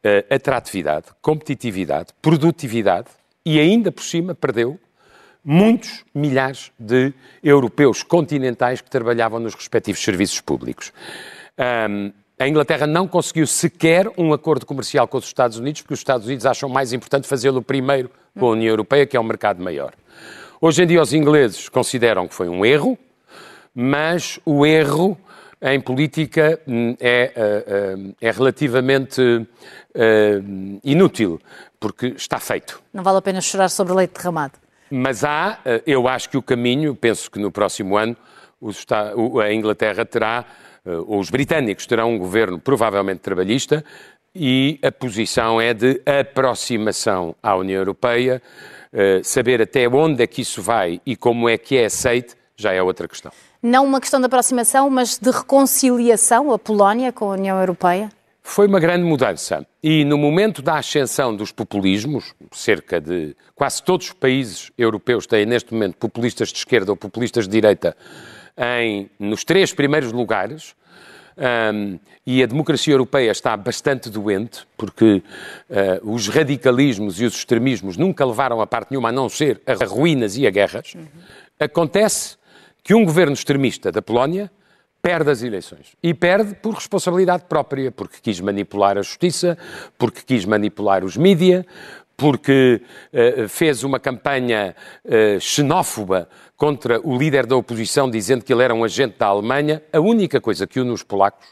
uh, 0.03 0.33
atratividade, 0.33 1.07
competitividade, 1.21 2.09
produtividade 2.21 3.07
e 3.45 3.59
ainda 3.59 3.91
por 3.91 4.03
cima 4.03 4.35
perdeu 4.35 4.79
muitos 5.43 6.03
milhares 6.13 6.71
de 6.77 7.13
europeus 7.43 8.03
continentais 8.03 8.81
que 8.81 8.89
trabalhavam 8.89 9.39
nos 9.39 9.55
respectivos 9.55 10.03
serviços 10.03 10.39
públicos. 10.39 10.93
Um, 11.89 12.11
a 12.39 12.47
Inglaterra 12.47 12.87
não 12.87 13.07
conseguiu 13.07 13.45
sequer 13.45 14.07
um 14.17 14.33
acordo 14.33 14.65
comercial 14.65 15.07
com 15.07 15.17
os 15.17 15.25
Estados 15.25 15.57
Unidos, 15.57 15.81
porque 15.81 15.93
os 15.93 15.99
Estados 15.99 16.25
Unidos 16.25 16.45
acham 16.45 16.67
mais 16.67 16.91
importante 16.91 17.27
fazê-lo 17.27 17.61
primeiro 17.61 18.09
com 18.37 18.47
a 18.47 18.51
União 18.51 18.69
Europeia, 18.69 19.05
que 19.05 19.15
é 19.15 19.19
um 19.19 19.23
mercado 19.23 19.63
maior. 19.63 19.93
Hoje 20.59 20.83
em 20.83 20.87
dia, 20.87 21.01
os 21.01 21.13
ingleses 21.13 21.69
consideram 21.69 22.27
que 22.27 22.33
foi 22.33 22.49
um 22.49 22.65
erro, 22.65 22.97
mas 23.75 24.39
o 24.43 24.65
erro 24.65 25.17
em 25.61 25.79
política 25.79 26.59
hum, 26.67 26.95
é, 26.99 27.31
eh, 27.35 27.63
eh, 27.67 27.95
é 28.19 28.31
relativamente 28.31 29.47
eh, 29.93 30.41
inútil, 30.83 31.39
porque 31.79 32.07
está 32.07 32.39
feito. 32.39 32.81
Não 32.91 33.03
vale 33.03 33.19
a 33.19 33.21
pena 33.21 33.39
chorar 33.41 33.69
sobre 33.69 33.93
leite 33.93 34.15
derramado. 34.15 34.53
Mas 34.89 35.23
há, 35.23 35.59
eu 35.85 36.05
acho 36.07 36.29
que 36.29 36.37
o 36.37 36.41
caminho, 36.41 36.93
penso 36.93 37.31
que 37.31 37.39
no 37.39 37.49
próximo 37.49 37.95
ano, 37.95 38.17
a 39.41 39.53
Inglaterra 39.53 40.03
terá, 40.03 40.43
ou 41.07 41.17
os 41.17 41.29
britânicos 41.29 41.85
terão 41.85 42.11
um 42.11 42.17
governo 42.17 42.59
provavelmente 42.59 43.19
trabalhista, 43.19 43.85
e 44.35 44.77
a 44.83 44.91
posição 44.91 45.61
é 45.61 45.73
de 45.73 46.01
aproximação 46.05 47.33
à 47.41 47.55
União 47.55 47.79
Europeia, 47.79 48.41
saber 49.23 49.61
até 49.61 49.87
onde 49.87 50.21
é 50.21 50.27
que 50.27 50.41
isso 50.41 50.61
vai 50.61 50.99
e 51.05 51.15
como 51.15 51.47
é 51.47 51.57
que 51.57 51.77
é 51.77 51.85
aceite, 51.85 52.35
já 52.57 52.73
é 52.73 52.83
outra 52.83 53.07
questão 53.07 53.31
não 53.61 53.85
uma 53.85 54.01
questão 54.01 54.19
de 54.19 54.25
aproximação, 54.25 54.89
mas 54.89 55.17
de 55.17 55.29
reconciliação, 55.29 56.51
a 56.51 56.59
Polónia 56.59 57.11
com 57.11 57.25
a 57.25 57.35
União 57.35 57.59
Europeia? 57.59 58.09
Foi 58.43 58.67
uma 58.67 58.79
grande 58.79 59.03
mudança. 59.03 59.65
E 59.83 60.03
no 60.03 60.17
momento 60.17 60.61
da 60.61 60.77
ascensão 60.77 61.35
dos 61.35 61.51
populismos, 61.51 62.33
cerca 62.51 62.99
de 62.99 63.35
quase 63.53 63.83
todos 63.83 64.07
os 64.07 64.13
países 64.13 64.71
europeus 64.77 65.27
têm 65.27 65.45
neste 65.45 65.73
momento 65.73 65.95
populistas 65.97 66.49
de 66.49 66.57
esquerda 66.57 66.91
ou 66.91 66.97
populistas 66.97 67.45
de 67.45 67.51
direita 67.51 67.95
em, 68.57 69.09
nos 69.19 69.43
três 69.43 69.73
primeiros 69.73 70.11
lugares, 70.11 70.75
um, 71.73 71.97
e 72.25 72.43
a 72.43 72.45
democracia 72.45 72.93
europeia 72.93 73.31
está 73.31 73.55
bastante 73.55 74.09
doente, 74.09 74.67
porque 74.77 75.23
uh, 75.69 76.11
os 76.13 76.27
radicalismos 76.27 77.19
e 77.21 77.25
os 77.25 77.35
extremismos 77.35 77.97
nunca 77.97 78.25
levaram 78.25 78.61
a 78.61 78.67
parte 78.67 78.91
nenhuma 78.91 79.09
a 79.09 79.11
não 79.11 79.29
ser 79.29 79.61
a 79.65 79.85
ruínas 79.85 80.37
e 80.37 80.45
a 80.45 80.49
guerras. 80.49 80.93
Uhum. 80.93 81.05
Acontece 81.59 82.37
que 82.83 82.93
um 82.93 83.05
governo 83.05 83.33
extremista 83.33 83.91
da 83.91 84.01
Polónia 84.01 84.51
perde 85.01 85.31
as 85.31 85.41
eleições. 85.41 85.95
E 86.01 86.13
perde 86.13 86.55
por 86.55 86.75
responsabilidade 86.75 87.45
própria, 87.49 87.91
porque 87.91 88.17
quis 88.21 88.39
manipular 88.39 88.97
a 88.97 89.01
justiça, 89.01 89.57
porque 89.97 90.21
quis 90.21 90.45
manipular 90.45 91.03
os 91.03 91.17
mídia, 91.17 91.65
porque 92.15 92.81
uh, 93.11 93.49
fez 93.49 93.83
uma 93.83 93.99
campanha 93.99 94.75
uh, 95.03 95.39
xenófoba 95.39 96.29
contra 96.55 96.99
o 97.01 97.17
líder 97.17 97.47
da 97.47 97.55
oposição, 97.55 98.09
dizendo 98.09 98.43
que 98.43 98.53
ele 98.53 98.63
era 98.63 98.75
um 98.75 98.83
agente 98.83 99.17
da 99.17 99.25
Alemanha. 99.25 99.81
A 99.91 99.99
única 99.99 100.39
coisa 100.39 100.67
que 100.67 100.79
une 100.79 100.91
os 100.91 101.01
polacos 101.01 101.47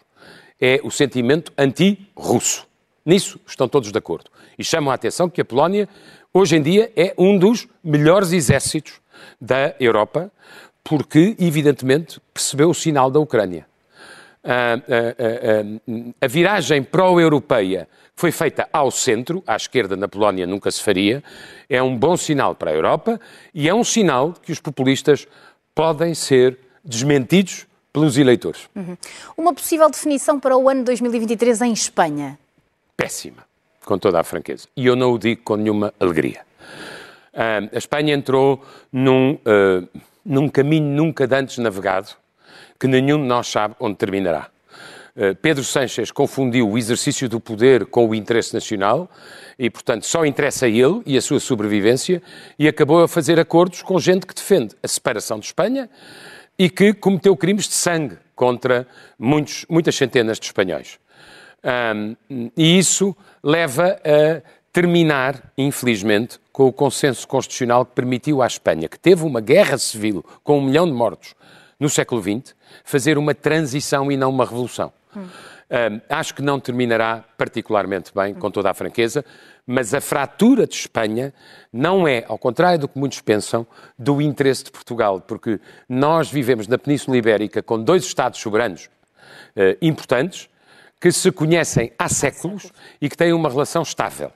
é 0.62 0.80
o 0.84 0.92
sentimento 0.92 1.52
anti-russo. 1.58 2.68
Nisso 3.04 3.40
estão 3.48 3.68
todos 3.68 3.92
de 3.92 3.98
acordo. 3.98 4.30
E 4.58 4.64
chamam 4.64 4.92
a 4.92 4.94
atenção 4.94 5.28
que 5.28 5.42
a 5.42 5.46
Polónia, 5.46 5.90
hoje 6.32 6.58
em 6.58 6.62
dia, 6.62 6.92
é 6.96 7.16
um 7.18 7.40
dos 7.40 7.68
melhores 7.84 8.32
exércitos 8.32 9.02
da 9.42 9.74
Europa, 9.80 10.32
porque, 10.90 11.36
evidentemente, 11.38 12.20
percebeu 12.34 12.72
o 12.72 12.74
sinal 12.74 13.12
da 13.12 13.20
Ucrânia. 13.20 13.68
A, 14.44 14.74
a, 14.74 14.74
a, 14.74 16.26
a 16.26 16.28
viragem 16.28 16.82
pró-europeia 16.82 17.88
que 18.16 18.20
foi 18.20 18.32
feita 18.32 18.68
ao 18.74 18.90
centro, 18.90 19.44
à 19.46 19.56
esquerda 19.56 19.96
na 19.96 20.08
Polónia 20.08 20.48
nunca 20.48 20.72
se 20.72 20.82
faria, 20.82 21.24
é 21.70 21.82
um 21.84 21.96
bom 21.96 22.18
sinal 22.18 22.56
para 22.56 22.72
a 22.72 22.74
Europa 22.74 23.22
e 23.54 23.70
é 23.70 23.74
um 23.74 23.84
sinal 23.84 24.34
que 24.42 24.52
os 24.52 24.60
populistas 24.60 25.28
podem 25.76 26.16
ser 26.16 26.58
desmentidos 26.84 27.68
pelos 27.94 28.18
eleitores. 28.18 28.68
Uhum. 28.76 28.98
Uma 29.38 29.54
possível 29.54 29.92
definição 29.92 30.40
para 30.40 30.58
o 30.58 30.68
ano 30.68 30.84
2023 30.84 31.62
em 31.62 31.72
Espanha? 31.72 32.40
Péssima, 32.98 33.46
com 33.86 34.00
toda 34.00 34.20
a 34.20 34.24
franqueza. 34.24 34.68
E 34.76 34.88
eu 34.88 34.96
não 34.96 35.14
o 35.14 35.20
digo 35.20 35.44
com 35.44 35.56
nenhuma 35.56 35.94
alegria. 36.00 36.42
A 37.32 37.78
Espanha 37.78 38.16
entrou 38.16 38.66
num. 38.92 39.34
Uh, 39.34 39.88
num 40.30 40.48
caminho 40.48 40.96
nunca 40.96 41.28
antes 41.36 41.58
navegado, 41.58 42.10
que 42.80 42.88
nenhum 42.88 43.20
de 43.20 43.28
nós 43.28 43.48
sabe 43.48 43.76
onde 43.80 43.98
terminará. 43.98 44.50
Eh, 45.16 45.34
Pedro 45.34 45.64
Sanches 45.64 46.12
confundiu 46.12 46.70
o 46.70 46.78
exercício 46.78 47.28
do 47.28 47.40
poder 47.40 47.88
com 47.88 48.08
o 48.08 48.14
interesse 48.14 48.54
nacional 48.54 49.10
e, 49.58 49.70
portanto, 49.70 50.06
só 50.06 50.24
interessa 50.24 50.68
a 50.68 50.70
ele 50.70 51.02
e 51.06 51.18
a 51.18 51.22
sua 51.22 51.40
sobrevivência 51.40 52.22
e 52.60 52.68
acabou 52.68 53.04
a 53.04 53.08
fazer 53.08 53.40
acordos 53.40 53.82
com 53.82 54.00
gente 54.00 54.28
que 54.28 54.34
defende 54.36 54.76
a 54.84 54.88
separação 54.88 55.40
de 55.40 55.48
Espanha 55.48 55.90
e 56.58 56.70
que 56.70 56.94
cometeu 56.94 57.36
crimes 57.36 57.68
de 57.68 57.74
sangue 57.74 58.18
contra 58.36 58.88
muitos, 59.18 59.66
muitas 59.68 59.96
centenas 59.96 60.40
de 60.40 60.46
espanhóis. 60.46 61.00
Um, 61.62 62.16
e 62.56 62.78
isso 62.78 63.16
leva 63.44 64.00
a 64.06 64.42
terminar, 64.72 65.52
infelizmente, 65.58 66.40
com 66.52 66.68
o 66.68 66.74
consenso 66.74 67.28
constitucional 67.28 67.86
que 67.86 67.94
permitiu 67.94 68.42
à 68.42 68.48
Espanha, 68.48 68.88
que 68.88 69.00
teve 69.00 69.24
uma 69.24 69.42
guerra 69.42 69.78
civil 69.78 70.24
com 70.44 70.60
um 70.60 70.62
milhão 70.62 70.86
de 70.86 70.94
mortos 70.94 71.36
no 71.80 71.90
século 71.90 72.22
XX, 72.22 72.54
fazer 72.84 73.18
uma 73.18 73.34
transição 73.34 74.12
e 74.12 74.18
não 74.18 74.30
uma 74.30 74.46
revolução. 74.46 74.92
Hum. 75.16 75.26
Um, 75.72 76.02
acho 76.10 76.34
que 76.34 76.42
não 76.42 76.60
terminará 76.60 77.24
particularmente 77.38 78.12
bem, 78.14 78.34
com 78.34 78.50
toda 78.50 78.72
a 78.72 78.74
franqueza, 78.74 79.24
mas 79.68 79.94
a 79.94 80.02
fratura 80.02 80.66
de 80.66 80.74
Espanha 80.74 81.32
não 81.72 82.08
é, 82.08 82.26
ao 82.28 82.40
contrário 82.40 82.80
do 82.80 82.88
que 82.88 82.98
muitos 82.98 83.22
pensam, 83.22 83.68
do 83.98 84.20
interesse 84.20 84.64
de 84.64 84.72
Portugal, 84.72 85.22
porque 85.22 85.60
nós 85.88 86.30
vivemos 86.32 86.68
na 86.68 86.78
Península 86.78 87.18
Ibérica 87.18 87.62
com 87.62 87.82
dois 87.82 88.04
Estados 88.04 88.40
soberanos 88.40 88.90
uh, 89.56 89.78
importantes 89.80 90.50
que 91.00 91.12
se 91.12 91.32
conhecem 91.32 91.94
há 92.00 92.10
séculos 92.10 92.72
e 93.00 93.08
que 93.08 93.16
têm 93.16 93.32
uma 93.32 93.48
relação 93.48 93.84
estável. 93.84 94.32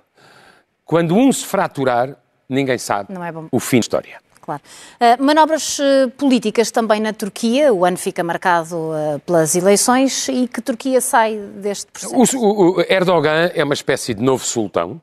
Quando 0.85 1.15
um 1.15 1.31
se 1.31 1.45
fraturar, 1.45 2.15
ninguém 2.47 2.77
sabe 2.77 3.13
é 3.13 3.33
o 3.51 3.59
fim 3.59 3.77
da 3.77 3.81
história. 3.81 4.23
Claro. 4.43 4.61
Uh, 4.99 5.23
manobras 5.23 5.79
uh, 5.79 6.09
políticas 6.17 6.69
também 6.69 6.99
na 6.99 7.13
Turquia, 7.13 7.73
o 7.73 7.85
ano 7.85 7.95
fica 7.95 8.21
marcado 8.25 8.75
uh, 8.75 9.19
pelas 9.25 9.55
eleições 9.55 10.27
e 10.27 10.49
que 10.49 10.61
Turquia 10.61 10.99
sai 10.99 11.37
deste 11.37 11.89
processo? 11.89 12.37
O, 12.37 12.75
o 12.75 12.81
Erdogan 12.81 13.51
é 13.55 13.63
uma 13.63 13.73
espécie 13.73 14.13
de 14.13 14.21
novo 14.21 14.43
sultão, 14.43 15.01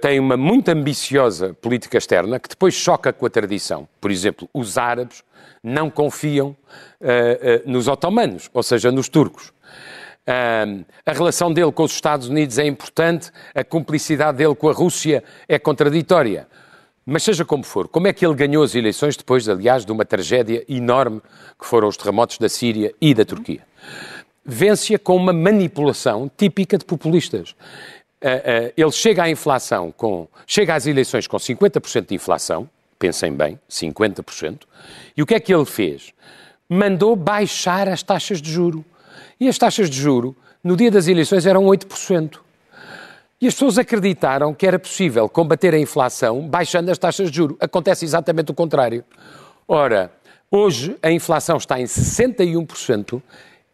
tem 0.00 0.20
uma 0.20 0.36
muito 0.36 0.68
ambiciosa 0.68 1.52
política 1.54 1.98
externa 1.98 2.38
que 2.38 2.48
depois 2.48 2.74
choca 2.74 3.12
com 3.12 3.26
a 3.26 3.30
tradição. 3.30 3.88
Por 4.00 4.08
exemplo, 4.08 4.48
os 4.54 4.78
árabes 4.78 5.24
não 5.64 5.90
confiam 5.90 6.56
nos 7.66 7.88
otomanos, 7.88 8.48
ou 8.54 8.62
seja, 8.62 8.92
nos 8.92 9.08
turcos 9.08 9.52
a 10.26 11.12
relação 11.12 11.52
dele 11.52 11.70
com 11.72 11.82
os 11.82 11.92
Estados 11.92 12.28
Unidos 12.28 12.58
é 12.58 12.66
importante, 12.66 13.30
a 13.54 13.62
cumplicidade 13.62 14.38
dele 14.38 14.54
com 14.54 14.68
a 14.68 14.72
Rússia 14.72 15.22
é 15.48 15.58
contraditória. 15.58 16.48
Mas 17.06 17.22
seja 17.22 17.44
como 17.44 17.62
for, 17.62 17.86
como 17.86 18.06
é 18.06 18.12
que 18.14 18.24
ele 18.24 18.34
ganhou 18.34 18.62
as 18.64 18.74
eleições 18.74 19.14
depois, 19.14 19.46
aliás, 19.46 19.84
de 19.84 19.92
uma 19.92 20.06
tragédia 20.06 20.64
enorme 20.66 21.20
que 21.58 21.66
foram 21.66 21.86
os 21.88 21.98
terremotos 21.98 22.38
da 22.38 22.48
Síria 22.48 22.94
e 22.98 23.12
da 23.12 23.26
Turquia? 23.26 23.60
Vence-a 24.42 24.98
com 24.98 25.14
uma 25.14 25.32
manipulação 25.32 26.30
típica 26.34 26.78
de 26.78 26.84
populistas. 26.84 27.54
Ele 28.74 28.90
chega 28.90 29.24
à 29.24 29.30
inflação 29.30 29.92
com. 29.92 30.26
chega 30.46 30.74
às 30.74 30.86
eleições 30.86 31.26
com 31.26 31.36
50% 31.36 32.06
de 32.06 32.14
inflação, 32.14 32.68
pensem 32.98 33.34
bem, 33.34 33.60
50%, 33.68 34.60
e 35.14 35.22
o 35.22 35.26
que 35.26 35.34
é 35.34 35.40
que 35.40 35.54
ele 35.54 35.66
fez? 35.66 36.14
Mandou 36.66 37.14
baixar 37.14 37.86
as 37.86 38.02
taxas 38.02 38.40
de 38.40 38.50
juro. 38.50 38.82
E 39.40 39.48
as 39.48 39.58
taxas 39.58 39.90
de 39.90 40.00
juro, 40.00 40.36
no 40.62 40.76
dia 40.76 40.90
das 40.90 41.08
eleições, 41.08 41.46
eram 41.46 41.64
8%. 41.64 42.38
E 43.40 43.46
as 43.46 43.54
pessoas 43.54 43.78
acreditaram 43.78 44.54
que 44.54 44.66
era 44.66 44.78
possível 44.78 45.28
combater 45.28 45.74
a 45.74 45.78
inflação 45.78 46.48
baixando 46.48 46.90
as 46.90 46.98
taxas 46.98 47.30
de 47.30 47.36
juro. 47.36 47.56
Acontece 47.60 48.04
exatamente 48.04 48.50
o 48.50 48.54
contrário. 48.54 49.04
Ora, 49.66 50.12
hoje 50.50 50.96
a 51.02 51.10
inflação 51.10 51.56
está 51.56 51.78
em 51.80 51.84
61% 51.84 53.20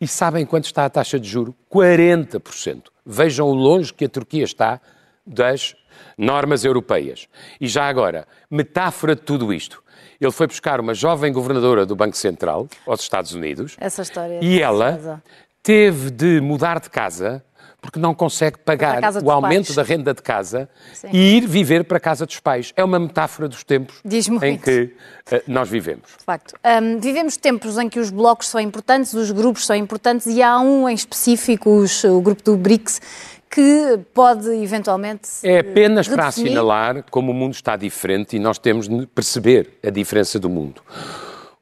e 0.01 0.09
sabem 0.09 0.47
quanto 0.47 0.65
está 0.65 0.85
a 0.85 0.91
taxa 0.91 1.21
de 1.21 1.29
juro? 1.29 1.55
40%. 1.71 2.85
Vejam 3.05 3.47
o 3.47 3.55
longe 3.55 3.93
que 3.93 4.07
a 4.07 4.09
Turquia 4.09 4.45
está 4.45 4.81
das 5.27 5.77
normas 6.17 6.65
europeias. 6.65 7.29
E 7.61 7.69
já 7.69 7.85
agora, 7.89 8.27
metáfora 8.51 9.15
de 9.15 9.23
tudo 9.23 9.53
isto. 9.53 9.83
Ele 10.21 10.33
foi 10.33 10.47
buscar 10.47 10.81
uma 10.81 10.95
jovem 10.95 11.33
governadora 11.33 11.87
do 11.87 11.95
Banco 11.97 12.17
Central 12.17 12.69
aos 12.87 13.01
Estados 13.01 13.35
Unidos. 13.35 13.77
Essa 13.79 14.03
história. 14.03 14.39
E 14.43 14.61
ela 14.61 15.23
teve 15.63 16.11
de 16.11 16.41
mudar 16.41 16.81
de 16.81 16.91
casa 16.91 17.45
porque 17.81 17.99
não 17.99 18.15
consegue 18.15 18.59
pagar 18.59 19.01
o 19.23 19.31
aumento 19.31 19.67
pais. 19.67 19.77
da 19.77 19.83
renda 19.83 20.13
de 20.13 20.23
casa 20.23 20.69
Sim. 20.93 21.09
e 21.13 21.37
ir 21.37 21.47
viver 21.47 21.85
para 21.85 21.97
a 21.97 22.01
casa 22.01 22.27
dos 22.27 22.39
pais. 22.39 22.73
É 22.77 22.85
uma 22.85 22.99
metáfora 22.99 23.49
dos 23.49 23.65
tempos 23.65 24.03
em 24.43 24.59
que 24.59 24.95
uh, 25.33 25.43
nós 25.47 25.69
vivemos. 25.69 26.11
De 26.19 26.25
facto. 26.25 26.55
Um, 26.65 27.01
vivemos 27.01 27.37
tempos 27.37 27.79
em 27.79 27.89
que 27.89 27.99
os 27.99 28.11
blocos 28.11 28.49
são 28.49 28.61
importantes, 28.61 29.15
os 29.15 29.31
grupos 29.31 29.65
são 29.65 29.75
importantes 29.75 30.27
e 30.27 30.43
há 30.43 30.59
um 30.61 30.89
em 30.89 30.95
específico, 30.95 31.71
os, 31.71 32.05
o 32.05 32.21
grupo 32.21 32.43
do 32.43 32.57
BRICS, 32.57 33.01
que 33.49 33.99
pode 34.15 34.49
eventualmente. 34.63 35.29
É 35.43 35.61
apenas 35.61 36.07
redefinir. 36.07 36.17
para 36.17 36.27
assinalar 36.29 37.05
como 37.11 37.33
o 37.33 37.35
mundo 37.35 37.55
está 37.55 37.77
diferente 37.77 38.37
e 38.37 38.39
nós 38.39 38.59
temos 38.59 38.89
de 38.89 39.07
perceber 39.07 39.79
a 39.85 39.91
diferença 39.91 40.39
do 40.39 40.49
mundo. 40.49 40.83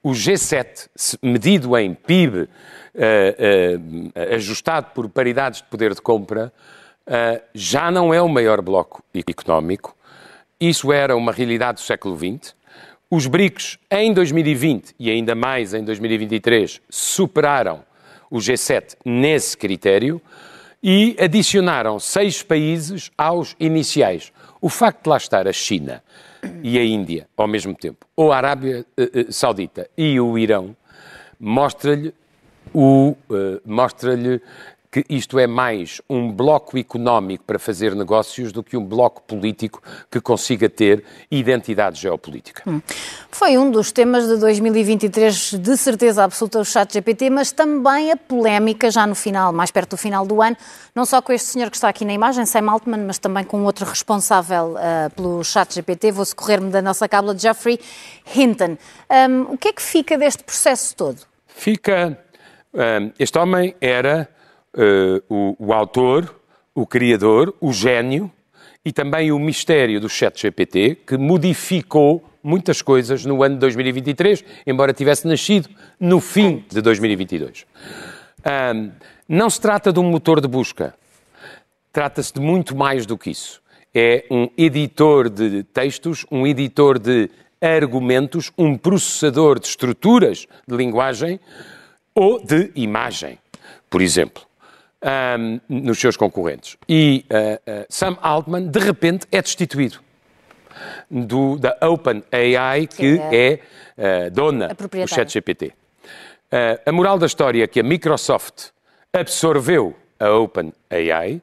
O 0.09 0.13
G7, 0.13 0.89
medido 1.23 1.77
em 1.77 1.93
PIB, 1.93 2.39
uh, 2.39 2.47
uh, 2.47 4.35
ajustado 4.35 4.87
por 4.95 5.07
paridades 5.11 5.61
de 5.61 5.69
poder 5.69 5.93
de 5.93 6.01
compra, 6.01 6.51
uh, 7.07 7.43
já 7.53 7.91
não 7.91 8.15
é 8.15 8.23
o 8.23 8.27
maior 8.27 8.63
bloco 8.63 9.05
económico. 9.15 9.95
Isso 10.59 10.91
era 10.91 11.15
uma 11.15 11.31
realidade 11.31 11.83
do 11.83 11.85
século 11.85 12.17
XX. 12.17 12.55
Os 13.11 13.27
BRICS, 13.27 13.79
em 13.91 14.15
2020 14.15 14.95
e 14.99 15.11
ainda 15.11 15.35
mais 15.35 15.75
em 15.75 15.85
2023, 15.85 16.81
superaram 16.89 17.85
o 18.31 18.39
G7 18.39 18.97
nesse 19.05 19.59
critério 19.59 20.23
e 20.83 21.19
adicionaram 21.21 21.99
seis 21.99 22.43
países 22.43 23.11
aos 23.19 23.55
iniciais. 23.61 24.33
O 24.61 24.69
facto 24.69 25.05
de 25.05 25.11
lá 25.11 25.17
estar 25.17 25.47
a 25.47 25.53
China 25.53 26.03
e 26.63 26.79
a 26.79 26.85
Índia 26.85 27.29
ao 27.37 27.47
mesmo 27.47 27.75
tempo, 27.75 28.07
ou 28.17 28.33
a 28.33 28.37
Arábia 28.37 28.85
uh, 28.99 29.33
Saudita 29.33 29.89
e 29.97 30.21
o 30.21 30.39
Irão, 30.39 30.77
mostra-lhe 31.39 32.13
o, 32.75 33.17
uh, 33.31 33.61
mostra-lhe 33.65 34.41
que 34.91 35.05
isto 35.09 35.39
é 35.39 35.47
mais 35.47 36.01
um 36.09 36.33
bloco 36.33 36.79
económico 36.79 37.45
para 37.45 37.59
fazer 37.59 37.95
negócios 37.95 38.53
do 38.53 38.63
que 38.63 38.77
um 38.77 38.85
bloco 38.85 39.23
político 39.23 39.83
que 40.11 40.21
consiga 40.21 40.69
ter 40.69 41.05
identidade 41.31 42.01
geopolítica. 42.01 42.63
Hum. 42.67 42.81
Foi 43.31 43.59
um 43.59 43.71
dos 43.71 43.93
temas 43.93 44.27
de 44.27 44.39
2023, 44.39 45.55
de 45.61 45.77
certeza 45.77 46.25
absoluta, 46.25 46.59
o 46.59 46.65
chat 46.65 46.91
GPT, 46.93 47.29
mas 47.29 47.53
também 47.53 48.11
a 48.11 48.17
polémica 48.17 48.91
já 48.91 49.07
no 49.07 49.15
final, 49.15 49.53
mais 49.53 49.71
perto 49.71 49.91
do 49.91 49.97
final 49.99 50.27
do 50.27 50.41
ano, 50.41 50.57
não 50.95 51.05
só 51.05 51.21
com 51.21 51.33
este 51.33 51.49
senhor 51.49 51.71
que 51.71 51.77
está 51.77 51.89
aqui 51.91 52.05
na 52.05 52.15
imagem, 52.15 52.47
Sam 52.47 52.71
Altman, 52.71 53.05
mas 53.07 53.19
também 53.19 53.45
com 53.45 53.63
outro 53.65 53.85
responsável 53.85 54.75
uh, 54.75 55.11
pelo 55.15 55.45
chat 55.45 55.75
GPT, 55.75 56.13
vou 56.13 56.25
socorrer-me 56.25 56.71
da 56.71 56.81
nossa 56.81 57.07
cábula, 57.07 57.37
Jeffrey 57.39 57.79
Hinton. 58.35 58.79
Um, 59.11 59.53
o 59.53 59.59
que 59.59 59.69
é 59.69 59.73
que 59.73 59.83
fica 59.83 60.17
deste 60.17 60.43
processo 60.43 60.97
todo? 60.97 61.19
Fica... 61.47 62.19
Um, 62.73 63.11
este 63.19 63.39
homem 63.39 63.75
era 63.81 64.29
uh, 64.75 65.23
o, 65.29 65.57
o, 65.59 65.73
autor, 65.73 66.35
o 66.75 66.87
criador, 66.87 67.55
o 67.61 67.73
gênio 67.73 68.31
e 68.85 68.93
também 68.93 69.33
o 69.33 69.39
mistério 69.39 70.01
do 70.01 70.09
chat 70.09 70.41
GPT, 70.41 70.99
que 71.07 71.17
modificou 71.17 72.25
muitas 72.43 72.81
coisas 72.81 73.25
no 73.25 73.43
ano 73.43 73.57
de 73.57 73.61
2023, 73.61 74.45
embora 74.67 74.93
tivesse 74.93 75.27
nascido 75.27 75.69
no 75.99 76.21
fim 76.21 76.65
de 76.69 76.81
2022. 76.81 77.67
Um, 78.75 78.91
não 79.29 79.51
se 79.51 79.61
trata 79.61 79.93
de 79.93 79.99
um 80.01 80.05
motor 80.05 80.41
de 80.41 80.49
busca, 80.49 80.95
trata-se 81.93 82.33
de 82.33 82.41
muito 82.41 82.75
mais 82.75 83.05
do 83.05 83.19
que 83.19 83.31
isso. 83.31 83.61
É 83.95 84.25
um 84.31 84.49
editor 84.57 85.29
de 85.29 85.65
textos, 85.65 86.25
um 86.31 86.47
editor 86.47 86.99
de 86.99 87.29
argumentos, 87.61 88.53
um 88.57 88.79
processador 88.79 89.59
de 89.59 89.67
estruturas 89.67 90.47
de 90.67 90.77
linguagem 90.77 91.41
ou 92.15 92.43
de 92.43 92.71
imagem, 92.77 93.39
por 93.91 94.01
exemplo 94.01 94.48
um, 95.03 95.61
nos 95.69 95.99
seus 95.99 96.17
concorrentes. 96.17 96.77
E 96.89 97.25
uh, 97.31 97.83
uh, 97.83 97.87
Sam 97.89 98.17
Altman, 98.21 98.67
de 98.67 98.81
repente, 98.81 99.27
é 99.31 99.41
destituído 99.41 100.01
do, 101.11 101.57
da 101.57 101.77
OpenAI, 101.83 102.87
que 102.87 103.19
é, 103.33 103.61
é 103.97 104.27
uh, 104.27 104.31
dona 104.31 104.69
do 104.69 105.09
ChatGPT. 105.09 105.73
a 106.87 106.93
moral 106.93 107.19
da 107.19 107.27
história 107.27 107.65
é 107.65 107.67
que 107.67 107.81
a 107.81 107.83
Microsoft 107.83 108.69
absorveu 109.13 109.95
a 110.19 110.31
OpenAI, 110.31 111.43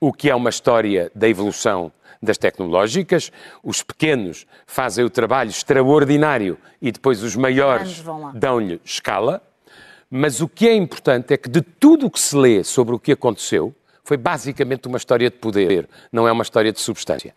o 0.00 0.12
que 0.12 0.30
é 0.30 0.34
uma 0.34 0.50
história 0.50 1.10
da 1.14 1.28
evolução 1.28 1.92
das 2.22 2.38
tecnológicas. 2.38 3.32
Os 3.62 3.82
pequenos 3.82 4.46
fazem 4.66 5.04
o 5.04 5.10
trabalho 5.10 5.50
extraordinário 5.50 6.58
e 6.80 6.92
depois 6.92 7.22
os 7.22 7.36
maiores 7.36 8.02
dão-lhe 8.34 8.80
escala. 8.84 9.42
Mas 10.10 10.40
o 10.40 10.48
que 10.48 10.68
é 10.68 10.74
importante 10.74 11.32
é 11.32 11.36
que 11.36 11.48
de 11.48 11.62
tudo 11.62 12.06
o 12.06 12.10
que 12.10 12.18
se 12.18 12.36
lê 12.36 12.64
sobre 12.64 12.94
o 12.94 12.98
que 12.98 13.12
aconteceu, 13.12 13.74
foi 14.02 14.16
basicamente 14.16 14.88
uma 14.88 14.96
história 14.96 15.30
de 15.30 15.36
poder, 15.36 15.88
não 16.10 16.26
é 16.26 16.32
uma 16.32 16.42
história 16.42 16.72
de 16.72 16.80
substância. 16.80 17.32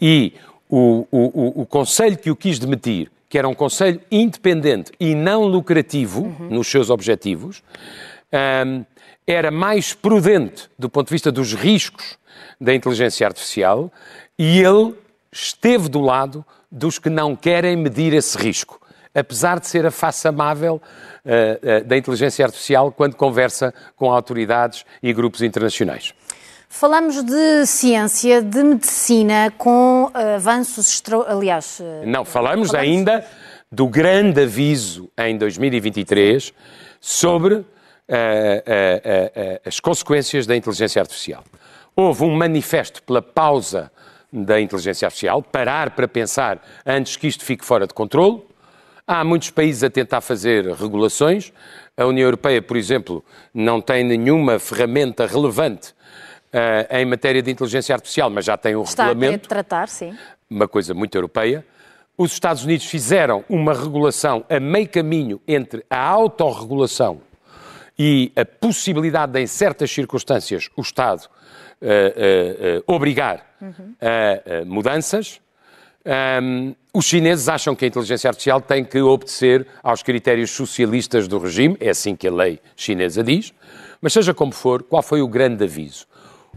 E 0.00 0.34
o, 0.68 1.06
o, 1.10 1.62
o, 1.62 1.66
conselho 1.66 2.16
que 2.16 2.30
o 2.30 2.36
quis 2.36 2.58
demitir, 2.58 3.10
que 3.28 3.36
era 3.36 3.48
um 3.48 3.54
conselho 3.54 4.00
independente 4.12 4.92
e 5.00 5.12
não 5.12 5.44
lucrativo 5.44 6.22
uhum. 6.22 6.50
nos 6.50 6.68
seus 6.68 6.88
objetivos, 6.88 7.64
um, 8.32 8.84
era 9.26 9.50
mais 9.50 9.92
prudente 9.92 10.68
do 10.78 10.88
ponto 10.88 11.08
de 11.08 11.14
vista 11.14 11.32
dos 11.32 11.52
riscos 11.52 12.16
da 12.60 12.72
inteligência 12.72 13.26
artificial 13.26 13.92
e 14.38 14.60
ele 14.60 14.94
esteve 15.32 15.88
do 15.88 16.00
lado 16.00 16.44
dos 16.70 16.98
que 16.98 17.10
não 17.10 17.34
querem 17.34 17.76
medir 17.76 18.12
esse 18.12 18.38
risco 18.38 18.80
apesar 19.14 19.60
de 19.60 19.66
ser 19.66 19.86
a 19.86 19.90
face 19.90 20.26
amável 20.26 20.80
uh, 21.24 21.82
uh, 21.82 21.84
da 21.84 21.96
inteligência 21.96 22.44
artificial 22.44 22.92
quando 22.92 23.16
conversa 23.16 23.72
com 23.96 24.10
autoridades 24.10 24.84
e 25.02 25.12
grupos 25.12 25.42
internacionais. 25.42 26.12
Falamos 26.68 27.22
de 27.22 27.66
ciência, 27.66 28.42
de 28.42 28.62
medicina, 28.64 29.52
com 29.56 30.10
avanços 30.12 30.88
extra... 30.88 31.18
aliás... 31.28 31.80
Não, 32.04 32.24
falamos, 32.24 32.70
falamos, 32.70 32.74
ainda 32.74 33.24
do 33.70 33.86
grande 33.88 34.42
aviso 34.42 35.10
em 35.16 35.36
2023 35.38 36.52
sobre 37.00 37.54
uh, 37.54 37.62
uh, 37.62 37.64
uh, 38.14 39.60
as 39.64 39.80
consequências 39.80 40.46
da 40.46 40.56
inteligência 40.56 41.00
artificial. 41.00 41.44
Houve 41.96 42.24
um 42.24 42.34
manifesto 42.34 43.02
pela 43.02 43.22
pausa 43.22 43.90
da 44.32 44.60
inteligência 44.60 45.06
artificial, 45.06 45.42
parar 45.42 45.90
para 45.90 46.08
pensar 46.08 46.60
antes 46.84 47.16
que 47.16 47.26
isto 47.26 47.44
fique 47.44 47.64
fora 47.64 47.86
de 47.86 47.94
controle. 47.94 48.42
Há 49.06 49.22
muitos 49.22 49.50
países 49.50 49.84
a 49.84 49.90
tentar 49.90 50.22
fazer 50.22 50.66
regulações. 50.72 51.52
A 51.94 52.06
União 52.06 52.24
Europeia, 52.24 52.62
por 52.62 52.76
exemplo, 52.76 53.22
não 53.52 53.80
tem 53.80 54.02
nenhuma 54.02 54.58
ferramenta 54.58 55.26
relevante 55.26 55.90
uh, 55.90 56.96
em 56.96 57.04
matéria 57.04 57.42
de 57.42 57.50
inteligência 57.50 57.94
artificial, 57.94 58.30
mas 58.30 58.46
já 58.46 58.56
tem 58.56 58.74
um 58.74 58.82
Está 58.82 59.08
regulamento. 59.08 59.44
Está 59.44 59.46
a 59.46 59.62
tratar, 59.62 59.88
sim. 59.88 60.16
Uma 60.48 60.66
coisa 60.66 60.94
muito 60.94 61.14
europeia. 61.16 61.66
Os 62.16 62.32
Estados 62.32 62.64
Unidos 62.64 62.86
fizeram 62.86 63.44
uma 63.46 63.74
regulação 63.74 64.42
a 64.48 64.58
meio 64.58 64.88
caminho 64.88 65.40
entre 65.46 65.84
a 65.90 65.98
autorregulação 65.98 67.20
e 67.98 68.32
a 68.34 68.44
possibilidade 68.44 69.32
de, 69.32 69.40
em 69.40 69.46
certas 69.46 69.90
circunstâncias, 69.90 70.70
o 70.76 70.80
Estado 70.80 71.24
uh, 71.82 72.86
uh, 72.88 72.94
obrigar 72.94 73.44
uhum. 73.60 73.94
a 74.00 74.64
mudanças. 74.64 75.40
Um, 76.06 76.74
os 76.92 77.06
chineses 77.06 77.48
acham 77.48 77.74
que 77.74 77.84
a 77.84 77.88
inteligência 77.88 78.28
artificial 78.28 78.60
tem 78.60 78.84
que 78.84 79.00
obedecer 79.00 79.66
aos 79.82 80.02
critérios 80.02 80.50
socialistas 80.50 81.26
do 81.26 81.38
regime, 81.38 81.76
é 81.80 81.88
assim 81.88 82.14
que 82.14 82.28
a 82.28 82.32
lei 82.32 82.60
chinesa 82.76 83.22
diz, 83.22 83.54
mas 84.02 84.12
seja 84.12 84.34
como 84.34 84.52
for, 84.52 84.82
qual 84.82 85.02
foi 85.02 85.22
o 85.22 85.28
grande 85.28 85.64
aviso? 85.64 86.06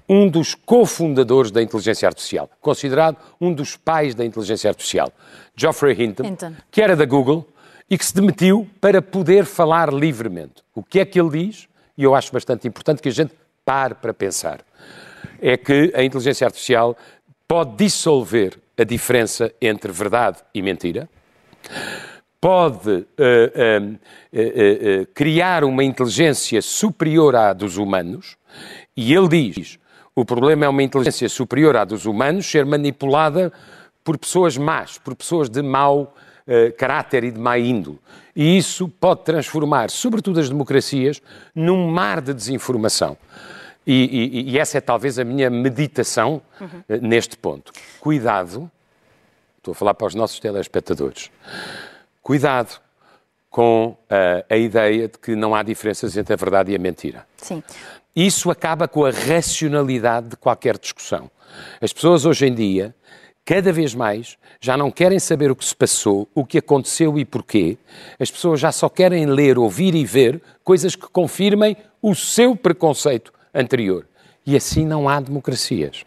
Um 0.07 0.27
dos 0.27 0.53
cofundadores 0.53 1.49
da 1.49 1.61
inteligência 1.61 2.07
artificial, 2.07 2.49
considerado 2.61 3.17
um 3.39 3.53
dos 3.53 3.77
pais 3.77 4.13
da 4.13 4.25
inteligência 4.25 4.69
artificial, 4.69 5.11
Geoffrey 5.55 6.03
Hinton, 6.03 6.25
Hinton, 6.25 6.53
que 6.69 6.81
era 6.81 6.95
da 6.95 7.05
Google 7.05 7.47
e 7.89 7.97
que 7.97 8.05
se 8.05 8.13
demitiu 8.13 8.67
para 8.81 9.01
poder 9.01 9.45
falar 9.45 9.93
livremente. 9.93 10.55
O 10.75 10.83
que 10.83 10.99
é 10.99 11.05
que 11.05 11.19
ele 11.19 11.29
diz? 11.29 11.67
E 11.97 12.03
eu 12.03 12.13
acho 12.13 12.31
bastante 12.33 12.67
importante 12.67 13.01
que 13.01 13.09
a 13.09 13.13
gente 13.13 13.33
pare 13.65 13.95
para 13.95 14.13
pensar. 14.13 14.59
É 15.41 15.57
que 15.57 15.91
a 15.95 16.03
inteligência 16.03 16.45
artificial 16.45 16.97
pode 17.47 17.75
dissolver 17.77 18.59
a 18.77 18.83
diferença 18.83 19.51
entre 19.61 19.91
verdade 19.91 20.39
e 20.53 20.61
mentira, 20.61 21.09
pode 22.39 22.89
uh, 22.89 22.95
uh, 22.95 23.93
uh, 23.93 25.05
criar 25.13 25.63
uma 25.63 25.83
inteligência 25.83 26.61
superior 26.61 27.35
à 27.35 27.53
dos 27.53 27.77
humanos, 27.77 28.37
e 28.95 29.13
ele 29.13 29.27
diz: 29.27 29.79
o 30.15 30.23
problema 30.23 30.65
é 30.65 30.69
uma 30.69 30.83
inteligência 30.83 31.27
superior 31.27 31.75
à 31.75 31.83
dos 31.83 32.05
humanos 32.05 32.45
ser 32.45 32.65
manipulada 32.65 33.51
por 34.03 34.17
pessoas 34.17 34.57
más, 34.57 34.97
por 34.97 35.15
pessoas 35.15 35.49
de 35.49 35.61
mau 35.61 36.15
caráter 36.77 37.25
e 37.25 37.31
de 37.31 37.37
má 37.37 37.57
índole. 37.59 37.99
E 38.33 38.57
isso 38.57 38.87
pode 38.87 39.25
transformar, 39.25 39.89
sobretudo 39.89 40.39
as 40.39 40.47
democracias, 40.47 41.21
num 41.53 41.91
mar 41.91 42.21
de 42.21 42.33
desinformação. 42.33 43.17
E, 43.87 43.93
e, 43.93 44.51
e, 44.51 44.59
essa 44.59 44.79
é 44.79 44.81
talvez 44.81 45.17
a 45.17 45.23
minha 45.23 45.49
meditação 45.49 46.41
uhum. 46.59 46.99
neste 47.01 47.37
ponto. 47.37 47.71
Cuidado, 48.01 48.69
estou 49.57 49.71
a 49.71 49.75
falar 49.75 49.93
para 49.93 50.07
os 50.07 50.13
nossos 50.13 50.41
telespectadores, 50.41 51.31
cuidado 52.21 52.81
com 53.49 53.95
uh, 54.11 54.45
a 54.49 54.57
ideia 54.57 55.07
de 55.07 55.17
que 55.17 55.37
não 55.37 55.55
há 55.55 55.63
diferenças 55.63 56.17
entre 56.17 56.33
a 56.33 56.35
verdade 56.35 56.73
e 56.73 56.75
a 56.75 56.77
mentira. 56.77 57.25
Sim. 57.37 57.63
Isso 58.13 58.51
acaba 58.51 58.89
com 58.89 59.05
a 59.05 59.09
racionalidade 59.09 60.29
de 60.29 60.35
qualquer 60.35 60.77
discussão. 60.77 61.31
As 61.79 61.93
pessoas 61.93 62.25
hoje 62.25 62.45
em 62.45 62.53
dia, 62.53 62.93
cada 63.45 63.71
vez 63.71 63.95
mais, 63.95 64.37
já 64.59 64.75
não 64.75 64.91
querem 64.91 65.17
saber 65.17 65.49
o 65.49 65.55
que 65.55 65.63
se 65.63 65.75
passou, 65.75 66.27
o 66.35 66.45
que 66.45 66.57
aconteceu 66.57 67.17
e 67.17 67.23
porquê. 67.23 67.77
As 68.19 68.29
pessoas 68.29 68.59
já 68.59 68.73
só 68.73 68.89
querem 68.89 69.25
ler, 69.27 69.57
ouvir 69.57 69.95
e 69.95 70.03
ver 70.03 70.41
coisas 70.61 70.93
que 70.93 71.07
confirmem 71.07 71.77
o 72.01 72.13
seu 72.13 72.53
preconceito 72.53 73.36
anterior. 73.53 74.05
E 74.45 74.55
assim 74.55 74.85
não 74.85 75.09
há 75.09 75.19
democracias. 75.19 76.05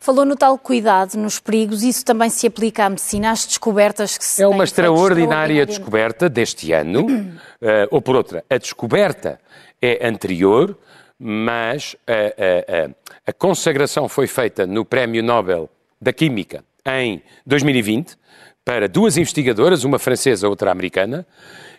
Falou 0.00 0.24
no 0.24 0.36
tal 0.36 0.56
cuidado, 0.56 1.16
nos 1.16 1.40
perigos, 1.40 1.82
isso 1.82 2.04
também 2.04 2.30
se 2.30 2.46
aplica 2.46 2.84
à 2.84 2.88
medicina, 2.88 3.32
às 3.32 3.44
descobertas 3.44 4.16
que 4.16 4.24
se 4.24 4.42
É 4.42 4.46
uma 4.46 4.62
extraordinária 4.62 5.66
descoberta 5.66 6.28
deste 6.28 6.72
ano, 6.72 7.04
uh, 7.04 7.28
ou 7.90 8.00
por 8.00 8.14
outra, 8.14 8.44
a 8.48 8.56
descoberta 8.56 9.40
é 9.82 10.06
anterior, 10.06 10.78
mas 11.18 11.96
a, 12.06 12.12
a, 12.12 12.86
a, 12.86 12.90
a 13.26 13.32
consagração 13.32 14.08
foi 14.08 14.28
feita 14.28 14.66
no 14.66 14.84
Prémio 14.84 15.22
Nobel 15.22 15.68
da 16.00 16.12
Química 16.12 16.64
em 16.86 17.20
2020 17.44 18.16
para 18.64 18.88
duas 18.88 19.16
investigadoras, 19.16 19.82
uma 19.82 19.98
francesa, 19.98 20.48
outra 20.48 20.70
americana, 20.70 21.26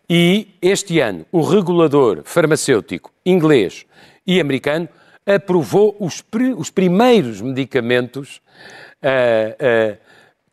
e 0.09 0.55
este 0.61 0.99
ano 0.99 1.25
o 1.31 1.41
regulador 1.41 2.23
farmacêutico 2.25 3.11
inglês 3.25 3.85
e 4.29 4.39
americano 4.39 4.87
aprovou 5.25 5.97
os, 5.99 6.23
os 6.55 6.69
primeiros 6.69 7.41
medicamentos 7.41 8.39
uh, 9.01 9.93
uh, 9.93 9.97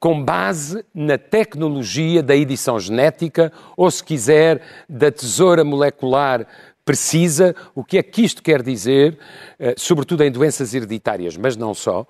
com 0.01 0.25
base 0.25 0.83
na 0.95 1.19
tecnologia 1.19 2.23
da 2.23 2.35
edição 2.35 2.81
genética, 2.81 3.53
ou 3.77 3.91
se 3.91 4.03
quiser, 4.03 4.63
da 4.89 5.13
tesoura 5.13 5.63
molecular 5.63 6.47
precisa. 6.87 7.55
O 7.75 7.85
que 7.85 7.99
é 7.99 8.03
que 8.03 8.23
isto 8.23 8.43
quer 8.43 8.63
dizer, 8.63 9.19
uh, 9.61 9.75
sobretudo 9.77 10.25
em 10.25 10.31
doenças 10.31 10.73
hereditárias, 10.73 11.37
mas 11.37 11.55
não 11.55 11.75
só? 11.75 12.07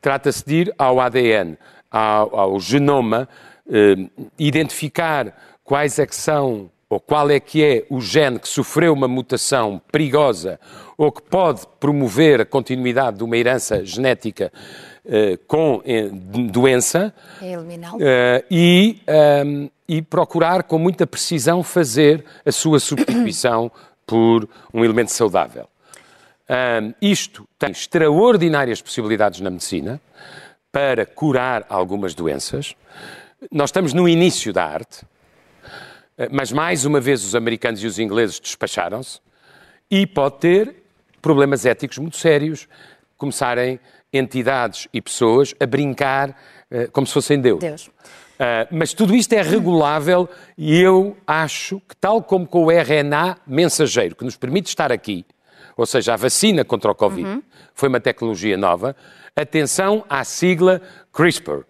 Trata-se 0.00 0.46
de 0.46 0.54
ir 0.54 0.74
ao 0.78 1.00
ADN, 1.00 1.58
ao, 1.90 2.38
ao 2.38 2.60
genoma, 2.60 3.28
identificar 4.38 5.36
quais 5.64 5.98
é 5.98 6.06
que 6.06 6.14
são 6.14 6.70
ou 6.90 6.98
qual 6.98 7.30
é 7.30 7.38
que 7.38 7.62
é 7.62 7.84
o 7.90 8.00
gene 8.00 8.38
que 8.38 8.48
sofreu 8.48 8.92
uma 8.92 9.06
mutação 9.06 9.80
perigosa 9.92 10.58
ou 10.96 11.12
que 11.12 11.22
pode 11.22 11.62
promover 11.78 12.40
a 12.40 12.46
continuidade 12.46 13.18
de 13.18 13.24
uma 13.24 13.36
herança 13.36 13.84
genética 13.84 14.50
uh, 15.04 15.38
com 15.46 15.82
eh, 15.84 16.08
doença 16.50 17.14
uh, 17.42 18.44
e, 18.50 19.00
um, 19.06 19.12
ehm, 19.12 19.70
e 19.86 20.02
procurar 20.02 20.62
com 20.62 20.78
muita 20.78 21.06
precisão 21.06 21.62
fazer 21.62 22.24
a 22.44 22.50
sua 22.50 22.80
substituição 22.80 23.70
por 24.06 24.48
um 24.72 24.84
elemento 24.84 25.12
saudável. 25.12 25.68
Um, 26.48 26.54
ehm, 26.54 26.94
isto 27.02 27.46
tem 27.58 27.70
extraordinárias 27.70 28.80
possibilidades 28.80 29.40
na 29.40 29.50
medicina 29.50 30.00
para 30.72 31.04
curar 31.04 31.66
algumas 31.68 32.14
doenças. 32.14 32.74
Nós 33.52 33.68
estamos 33.68 33.92
no 33.92 34.08
início 34.08 34.52
da 34.52 34.64
arte. 34.64 35.04
Eh, 36.18 36.28
mas 36.30 36.50
mais 36.50 36.84
uma 36.84 37.00
vez 37.00 37.24
os 37.24 37.34
americanos 37.34 37.82
e 37.82 37.86
os 37.86 37.98
ingleses 37.98 38.40
despacharam-se 38.40 39.20
e 39.90 40.06
pode 40.06 40.38
ter 40.38 40.82
problemas 41.22 41.64
éticos 41.64 41.98
muito 41.98 42.16
sérios, 42.16 42.68
começarem 43.16 43.78
entidades 44.12 44.88
e 44.92 45.00
pessoas 45.00 45.54
a 45.60 45.66
brincar 45.66 46.30
uh, 46.30 46.90
como 46.92 47.06
se 47.06 47.12
fossem 47.12 47.40
Deus. 47.40 47.60
Deus. 47.60 47.86
Uh, 47.86 48.66
mas 48.70 48.94
tudo 48.94 49.14
isto 49.14 49.32
é 49.32 49.42
regulável 49.42 50.28
e 50.56 50.78
eu 50.80 51.16
acho 51.26 51.80
que, 51.80 51.96
tal 51.96 52.22
como 52.22 52.46
com 52.46 52.66
o 52.66 52.70
RNA 52.70 53.38
mensageiro, 53.46 54.14
que 54.14 54.24
nos 54.24 54.36
permite 54.36 54.68
estar 54.68 54.92
aqui, 54.92 55.26
ou 55.76 55.84
seja, 55.84 56.14
a 56.14 56.16
vacina 56.16 56.64
contra 56.64 56.90
o 56.90 56.94
Covid, 56.94 57.28
uhum. 57.28 57.42
foi 57.74 57.88
uma 57.88 58.00
tecnologia 58.00 58.56
nova, 58.56 58.96
atenção 59.36 60.04
à 60.08 60.24
sigla 60.24 60.80
CRISPR, 61.12 61.64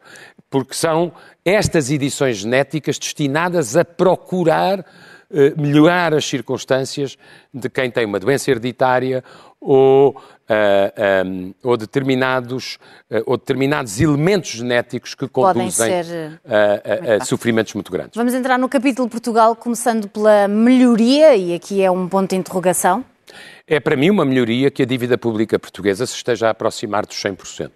porque 0.51 0.75
são 0.75 1.13
estas 1.49 1.91
edições 1.91 2.39
genéticas 2.39 2.99
destinadas 2.99 3.77
a 3.77 3.85
procurar 3.85 4.85
eh, 5.31 5.53
melhorar 5.59 6.15
as 6.15 6.25
circunstâncias 6.25 7.19
de 7.53 7.69
quem 7.69 7.91
tem 7.91 8.07
uma 8.07 8.19
doença 8.19 8.51
hereditária 8.51 9.23
ou, 9.61 10.11
uh, 10.11 10.15
eh, 10.49 11.23
um, 11.27 11.53
ou, 11.63 11.77
determinados, 11.77 12.79
uh, 13.11 13.23
ou 13.27 13.37
determinados 13.37 14.01
elementos 14.01 14.53
genéticos 14.53 15.15
que 15.15 15.29
conduzem 15.29 16.03
ser... 16.03 16.41
a, 16.47 17.15
a, 17.15 17.17
a 17.17 17.25
sofrimentos 17.27 17.75
muito 17.75 17.93
grandes. 17.93 18.13
Vamos 18.15 18.33
entrar 18.33 18.59
no 18.59 18.71
capítulo 18.71 19.07
Portugal, 19.07 19.55
começando 19.55 20.09
pela 20.09 20.49
melhoria, 20.49 21.37
e 21.37 21.53
aqui 21.53 21.83
é 21.83 21.91
um 21.91 22.09
ponto 22.09 22.31
de 22.31 22.37
interrogação. 22.37 23.05
É 23.67 23.79
para 23.79 23.97
mim 23.97 24.09
uma 24.09 24.25
melhoria 24.25 24.71
que 24.71 24.83
a 24.83 24.87
dívida 24.87 25.19
pública 25.19 25.59
portuguesa 25.59 26.07
se 26.07 26.15
esteja 26.15 26.47
a 26.47 26.51
aproximar 26.51 27.05
dos 27.05 27.23
100%. 27.23 27.71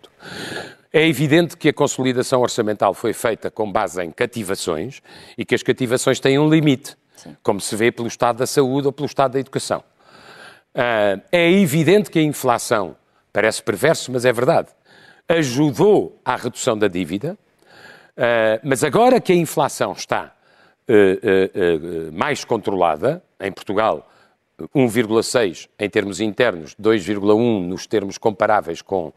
É 0.92 1.06
evidente 1.08 1.56
que 1.56 1.70
a 1.70 1.72
consolidação 1.72 2.42
orçamental 2.42 2.92
foi 2.92 3.14
feita 3.14 3.50
com 3.50 3.70
base 3.70 4.02
em 4.02 4.10
cativações 4.10 5.00
e 5.38 5.44
que 5.44 5.54
as 5.54 5.62
cativações 5.62 6.20
têm 6.20 6.38
um 6.38 6.50
limite, 6.50 6.98
Sim. 7.16 7.34
como 7.42 7.62
se 7.62 7.74
vê 7.74 7.90
pelo 7.90 8.08
estado 8.08 8.38
da 8.38 8.46
saúde 8.46 8.88
ou 8.88 8.92
pelo 8.92 9.06
estado 9.06 9.32
da 9.32 9.40
educação. 9.40 9.82
Uh, 10.74 11.22
é 11.32 11.50
evidente 11.50 12.10
que 12.10 12.18
a 12.18 12.22
inflação, 12.22 12.94
parece 13.32 13.62
perverso, 13.62 14.12
mas 14.12 14.26
é 14.26 14.32
verdade, 14.32 14.68
ajudou 15.28 16.20
à 16.22 16.36
redução 16.36 16.76
da 16.76 16.88
dívida, 16.88 17.38
uh, 18.16 18.60
mas 18.62 18.84
agora 18.84 19.18
que 19.18 19.32
a 19.32 19.36
inflação 19.36 19.92
está 19.92 20.34
uh, 20.88 22.12
mais 22.12 22.44
controlada, 22.44 23.22
em 23.40 23.50
Portugal 23.50 24.06
1,6 24.74 25.70
em 25.78 25.88
termos 25.88 26.20
internos, 26.20 26.74
2,1 26.74 27.66
nos 27.66 27.86
termos 27.86 28.18
comparáveis 28.18 28.82
com 28.82 29.10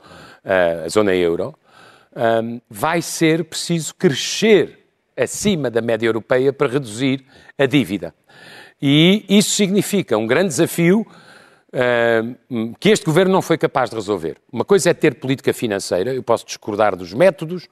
a 0.44 0.88
zona 0.88 1.14
euro, 1.14 1.54
um, 2.15 2.62
vai 2.69 3.01
ser 3.01 3.43
preciso 3.45 3.93
crescer 3.95 4.80
acima 5.17 5.69
da 5.69 5.82
média 5.82 6.08
europeia 6.08 6.51
para 6.54 6.71
reduzir 6.71 7.25
a 7.58 7.65
dívida. 7.65 8.13
E 8.82 9.25
isso 9.30 9.51
significa 9.51 10.17
um 10.17 10.28
grande 10.28 10.49
desafio 10.49 11.06
que 12.80 12.89
este 12.89 13.06
governo 13.06 13.34
não 13.34 13.41
foi 13.41 13.58
capaz 13.58 13.89
de 13.89 13.95
resolver. 13.97 14.38
Uma 14.51 14.63
coisa 14.63 14.91
é 14.91 14.93
ter 14.93 15.15
política 15.15 15.54
financeira, 15.54 16.13
eu 16.13 16.23
posso 16.23 16.45
discordar 16.45 16.95
dos 16.95 17.13
métodos, 17.13 17.67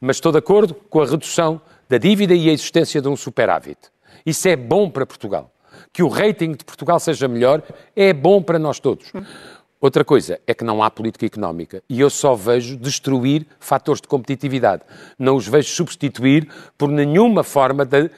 mas 0.00 0.16
estou 0.16 0.30
de 0.30 0.38
acordo 0.38 0.72
com 0.72 1.00
a 1.00 1.06
redução 1.06 1.60
da 1.88 1.98
dívida 1.98 2.32
e 2.32 2.48
a 2.48 2.52
existência 2.52 3.02
de 3.02 3.08
um 3.08 3.16
superávit. 3.16 3.78
Isso 4.24 4.46
é 4.48 4.54
bom 4.54 4.88
para 4.88 5.04
Portugal. 5.04 5.52
Que 5.92 6.02
o 6.02 6.08
rating 6.08 6.52
de 6.52 6.64
Portugal 6.64 7.00
seja 7.00 7.26
melhor 7.26 7.62
é 7.96 8.12
bom 8.12 8.40
para 8.40 8.58
nós 8.58 8.78
todos. 8.78 9.12
Outra 9.80 10.04
coisa 10.04 10.38
é 10.46 10.52
que 10.52 10.62
não 10.62 10.82
há 10.82 10.90
política 10.90 11.24
económica 11.24 11.82
e 11.88 12.00
eu 12.00 12.10
só 12.10 12.34
vejo 12.34 12.76
destruir 12.76 13.46
fatores 13.58 14.02
de 14.02 14.08
competitividade. 14.08 14.82
Não 15.18 15.36
os 15.36 15.48
vejo 15.48 15.70
substituir 15.70 16.46
por 16.76 16.90
nenhuma 16.90 17.42
forma 17.42 17.86
de 17.86 18.02
uh, 18.02 18.10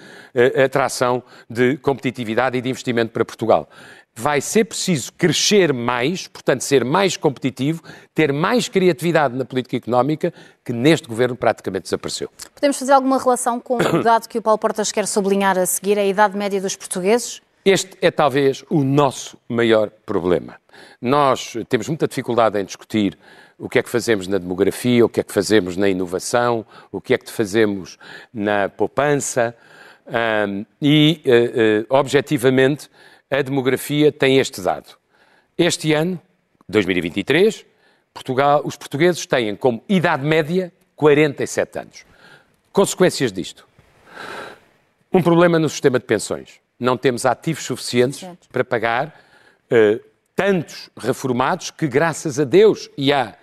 atração 0.65 1.23
de 1.49 1.77
competitividade 1.77 2.59
e 2.59 2.61
de 2.61 2.69
investimento 2.69 3.13
para 3.13 3.25
Portugal. 3.25 3.69
Vai 4.13 4.41
ser 4.41 4.65
preciso 4.65 5.13
crescer 5.13 5.73
mais, 5.73 6.27
portanto, 6.27 6.63
ser 6.63 6.85
mais 6.85 7.17
competitivo, 7.17 7.81
ter 8.13 8.33
mais 8.33 8.69
criatividade 8.69 9.37
na 9.37 9.45
política 9.45 9.77
económica, 9.77 10.35
que 10.65 10.73
neste 10.73 11.07
governo 11.07 11.37
praticamente 11.37 11.85
desapareceu. 11.85 12.29
Podemos 12.57 12.77
fazer 12.77 12.93
alguma 12.93 13.23
relação 13.23 13.61
com 13.61 13.77
o 13.77 13.79
dado 14.03 14.29
que 14.29 14.37
o 14.37 14.43
Paulo 14.43 14.59
Portas 14.59 14.91
quer 14.91 15.07
sublinhar 15.07 15.57
a 15.57 15.65
seguir, 15.65 15.97
a 15.97 16.05
idade 16.05 16.37
média 16.37 16.61
dos 16.61 16.75
portugueses? 16.75 17.41
Este 17.65 17.97
é 18.03 18.11
talvez 18.11 18.65
o 18.69 18.83
nosso 18.83 19.39
maior 19.49 19.89
problema. 20.05 20.62
Nós 21.01 21.55
temos 21.69 21.89
muita 21.89 22.07
dificuldade 22.09 22.59
em 22.61 22.65
discutir 22.65 23.19
o 23.59 23.69
que 23.69 23.79
é 23.79 23.83
que 23.83 23.89
fazemos 23.89 24.27
na 24.27 24.39
demografia, 24.39 25.05
o 25.05 25.09
que 25.09 25.21
é 25.21 25.23
que 25.23 25.33
fazemos 25.33 25.77
na 25.77 25.89
inovação, 25.89 26.67
o 26.91 27.01
que 27.01 27.15
é 27.15 27.19
que 27.19 27.31
fazemos 27.31 27.99
na 28.33 28.69
poupança. 28.69 29.55
Um, 30.07 30.67
e, 30.81 31.23
uh, 31.25 31.95
uh, 31.95 31.99
objetivamente, 31.99 32.91
a 33.31 33.41
demografia 33.41 34.11
tem 34.11 34.39
este 34.39 34.61
dado. 34.61 34.97
Este 35.57 35.93
ano, 35.93 36.21
2023, 36.69 37.65
Portugal, 38.13 38.63
os 38.65 38.77
portugueses 38.77 39.25
têm 39.27 39.55
como 39.55 39.83
idade 39.89 40.25
média 40.25 40.73
47 40.97 41.79
anos. 41.79 42.07
Consequências 42.73 43.33
disto? 43.33 43.67
Um 45.13 45.23
problema 45.23 45.59
no 45.59 45.69
sistema 45.69 45.99
de 45.99 46.05
pensões 46.05 46.63
não 46.83 46.97
temos 46.97 47.25
ativos 47.25 47.63
suficientes 47.63 48.29
para 48.51 48.65
pagar 48.65 49.17
uh, 49.71 50.01
tantos 50.35 50.91
reformados 50.97 51.71
que, 51.71 51.87
graças 51.87 52.39
a 52.41 52.45
Deus 52.45 52.91
e 52.97 53.13
à 53.13 53.35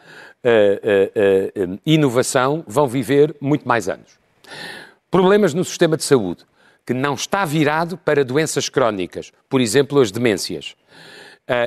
uh, 0.44 1.74
uh, 1.74 1.80
inovação, 1.86 2.64
vão 2.68 2.88
viver 2.88 3.36
muito 3.40 3.68
mais 3.68 3.88
anos. 3.88 4.20
Problemas 5.12 5.54
no 5.54 5.64
sistema 5.64 5.98
de 5.98 6.04
saúde, 6.04 6.46
que 6.86 6.94
não 6.94 7.14
está 7.14 7.46
virado 7.46 7.98
para 7.98 8.26
doenças 8.26 8.70
crónicas, 8.70 9.32
por 9.48 9.62
exemplo, 9.62 10.00
as 10.00 10.12
demências. 10.12 10.76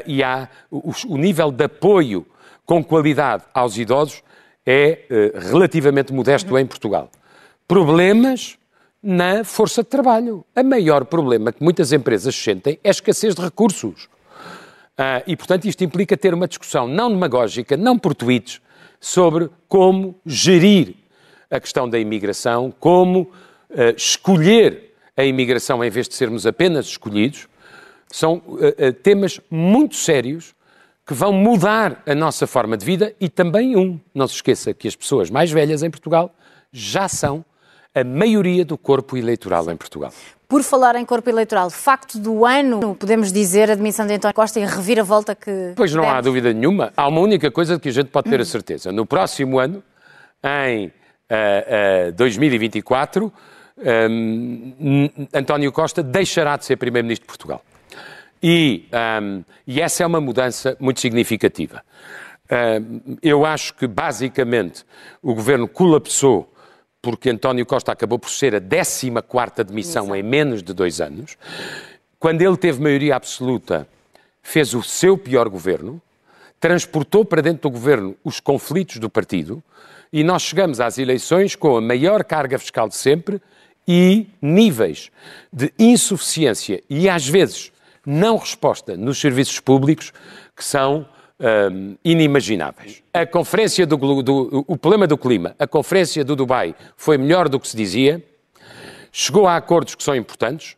e 0.06 0.22
há 0.22 0.48
o, 0.70 0.92
o, 1.08 1.16
nível 1.16 1.50
de 1.50 1.64
apoio 1.64 2.26
com 2.64 2.82
qualidade 2.82 3.44
aos 3.52 3.76
idosos 3.76 4.22
é 4.64 5.00
relativamente 5.34 6.12
modesto 6.12 6.56
em 6.58 6.66
Portugal. 6.66 7.10
Problemas 7.66 8.58
na 9.02 9.42
força 9.42 9.82
de 9.82 9.88
trabalho. 9.88 10.44
O 10.54 10.62
maior 10.62 11.04
problema 11.04 11.52
que 11.52 11.62
muitas 11.62 11.92
empresas 11.92 12.34
sentem 12.34 12.78
é 12.84 12.88
a 12.88 12.92
escassez 12.92 13.34
de 13.34 13.42
recursos. 13.42 14.08
Uh, 14.98 15.24
e, 15.26 15.36
portanto, 15.36 15.64
isto 15.64 15.82
implica 15.82 16.16
ter 16.16 16.34
uma 16.34 16.46
discussão 16.46 16.86
não 16.86 17.10
demagógica, 17.10 17.76
não 17.76 17.98
por 17.98 18.14
tweets, 18.14 18.60
sobre 19.00 19.50
como 19.66 20.14
gerir 20.24 20.94
a 21.50 21.58
questão 21.58 21.88
da 21.88 21.98
imigração, 21.98 22.72
como 22.78 23.22
uh, 23.22 23.96
escolher 23.96 24.94
a 25.16 25.24
imigração 25.24 25.82
em 25.82 25.90
vez 25.90 26.08
de 26.08 26.14
sermos 26.14 26.46
apenas 26.46 26.86
escolhidos. 26.86 27.48
São 28.10 28.42
uh, 28.46 28.92
temas 29.02 29.40
muito 29.50 29.96
sérios 29.96 30.54
que 31.06 31.14
vão 31.14 31.32
mudar 31.32 32.02
a 32.06 32.14
nossa 32.14 32.46
forma 32.46 32.76
de 32.76 32.84
vida 32.84 33.14
e 33.18 33.28
também 33.28 33.76
um, 33.76 33.98
não 34.14 34.28
se 34.28 34.36
esqueça 34.36 34.72
que 34.72 34.86
as 34.86 34.94
pessoas 34.94 35.30
mais 35.30 35.50
velhas 35.50 35.82
em 35.82 35.90
Portugal 35.90 36.34
já 36.70 37.08
são 37.08 37.44
a 37.94 38.04
maioria 38.04 38.64
do 38.64 38.78
corpo 38.78 39.16
eleitoral 39.16 39.70
em 39.70 39.76
Portugal. 39.76 40.12
Por 40.52 40.62
falar 40.62 40.96
em 40.96 41.04
corpo 41.06 41.30
eleitoral, 41.30 41.70
facto 41.70 42.18
do 42.18 42.44
ano, 42.44 42.94
podemos 42.94 43.32
dizer, 43.32 43.70
a 43.70 43.74
demissão 43.74 44.06
de 44.06 44.12
António 44.12 44.34
Costa 44.34 44.60
e 44.60 44.62
a 44.62 44.66
reviravolta 44.66 45.34
que. 45.34 45.72
Pois 45.74 45.94
não 45.94 46.06
há 46.06 46.20
dúvida 46.20 46.52
nenhuma. 46.52 46.92
Há 46.94 47.08
uma 47.08 47.22
única 47.22 47.50
coisa 47.50 47.80
que 47.80 47.88
a 47.88 47.92
gente 47.92 48.10
pode 48.10 48.28
ter 48.28 48.38
a 48.38 48.44
certeza. 48.44 48.92
No 48.92 49.06
próximo 49.06 49.58
ano, 49.58 49.82
em 50.44 50.88
uh, 50.88 52.10
uh, 52.10 52.12
2024, 52.12 53.32
um, 53.78 55.08
António 55.32 55.72
Costa 55.72 56.02
deixará 56.02 56.58
de 56.58 56.66
ser 56.66 56.76
Primeiro-Ministro 56.76 57.24
de 57.24 57.28
Portugal. 57.28 57.64
E, 58.42 58.84
um, 59.22 59.42
e, 59.66 59.80
essa 59.80 60.02
é 60.02 60.06
uma 60.06 60.20
mudança 60.20 60.76
muito 60.78 61.00
significativa. 61.00 61.82
Um, 62.50 63.16
eu 63.22 63.46
acho 63.46 63.72
que, 63.72 63.86
basicamente, 63.86 64.84
o 65.22 65.34
governo 65.34 65.66
colapsou 65.66 66.51
porque 67.02 67.28
António 67.28 67.66
Costa 67.66 67.90
acabou 67.90 68.18
por 68.18 68.30
ser 68.30 68.54
a 68.54 68.60
14 68.60 69.10
demissão 69.66 70.14
em 70.14 70.22
menos 70.22 70.62
de 70.62 70.72
dois 70.72 71.00
anos. 71.00 71.36
Quando 72.18 72.40
ele 72.40 72.56
teve 72.56 72.80
maioria 72.80 73.16
absoluta, 73.16 73.88
fez 74.40 74.72
o 74.72 74.82
seu 74.82 75.18
pior 75.18 75.48
governo, 75.48 76.00
transportou 76.60 77.24
para 77.24 77.42
dentro 77.42 77.62
do 77.62 77.70
governo 77.70 78.14
os 78.22 78.38
conflitos 78.38 78.98
do 78.98 79.10
partido 79.10 79.60
e 80.12 80.22
nós 80.22 80.42
chegamos 80.42 80.78
às 80.78 80.96
eleições 80.96 81.56
com 81.56 81.76
a 81.76 81.80
maior 81.80 82.22
carga 82.22 82.56
fiscal 82.56 82.88
de 82.88 82.94
sempre 82.94 83.42
e 83.88 84.28
níveis 84.40 85.10
de 85.52 85.72
insuficiência 85.76 86.80
e, 86.88 87.08
às 87.08 87.26
vezes, 87.26 87.72
não 88.06 88.36
resposta 88.36 88.96
nos 88.96 89.20
serviços 89.20 89.58
públicos 89.58 90.12
que 90.56 90.64
são 90.64 91.04
um, 91.42 91.96
inimagináveis. 92.04 93.02
A 93.12 93.26
conferência 93.26 93.84
do, 93.84 94.22
do, 94.22 94.64
o 94.66 94.76
problema 94.76 95.06
do 95.06 95.18
clima, 95.18 95.56
a 95.58 95.66
conferência 95.66 96.24
do 96.24 96.36
Dubai 96.36 96.74
foi 96.96 97.18
melhor 97.18 97.48
do 97.48 97.58
que 97.58 97.66
se 97.66 97.76
dizia, 97.76 98.22
chegou 99.10 99.46
a 99.46 99.56
acordos 99.56 99.94
que 99.94 100.02
são 100.02 100.14
importantes, 100.14 100.76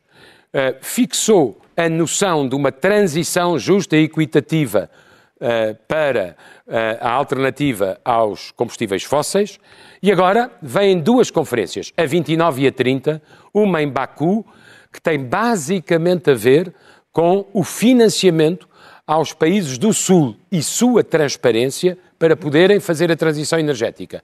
uh, 0.55 0.77
fixou 0.81 1.61
a 1.77 1.89
noção 1.89 2.49
de 2.49 2.55
uma 2.55 2.73
transição 2.73 3.59
justa 3.59 3.97
e 3.97 4.05
equitativa 4.05 4.91
uh, 5.37 5.77
para 5.87 6.37
uh, 6.67 6.73
a 7.01 7.11
alternativa 7.11 8.01
aos 8.03 8.51
combustíveis 8.53 9.03
fósseis, 9.05 9.59
e 10.03 10.11
agora 10.11 10.51
vêm 10.63 10.99
duas 10.99 11.31
conferências, 11.31 11.93
a 11.97 12.07
29 12.07 12.63
e 12.63 12.67
a 12.69 12.73
30, 12.73 13.23
uma 13.53 13.83
em 13.83 13.89
Baku, 13.89 14.47
que 14.93 15.01
tem 15.01 15.19
basicamente 15.19 16.31
a 16.31 16.35
ver 16.35 16.73
com 17.13 17.47
o 17.53 17.63
financiamento 17.63 18.69
aos 19.07 19.33
países 19.33 19.79
do 19.79 19.93
Sul 19.93 20.37
e 20.51 20.63
sua 20.63 21.05
transparência 21.05 21.99
para 22.19 22.37
poderem 22.37 22.81
fazer 22.81 23.11
a 23.13 23.17
transição 23.17 23.59
energética. 23.59 24.23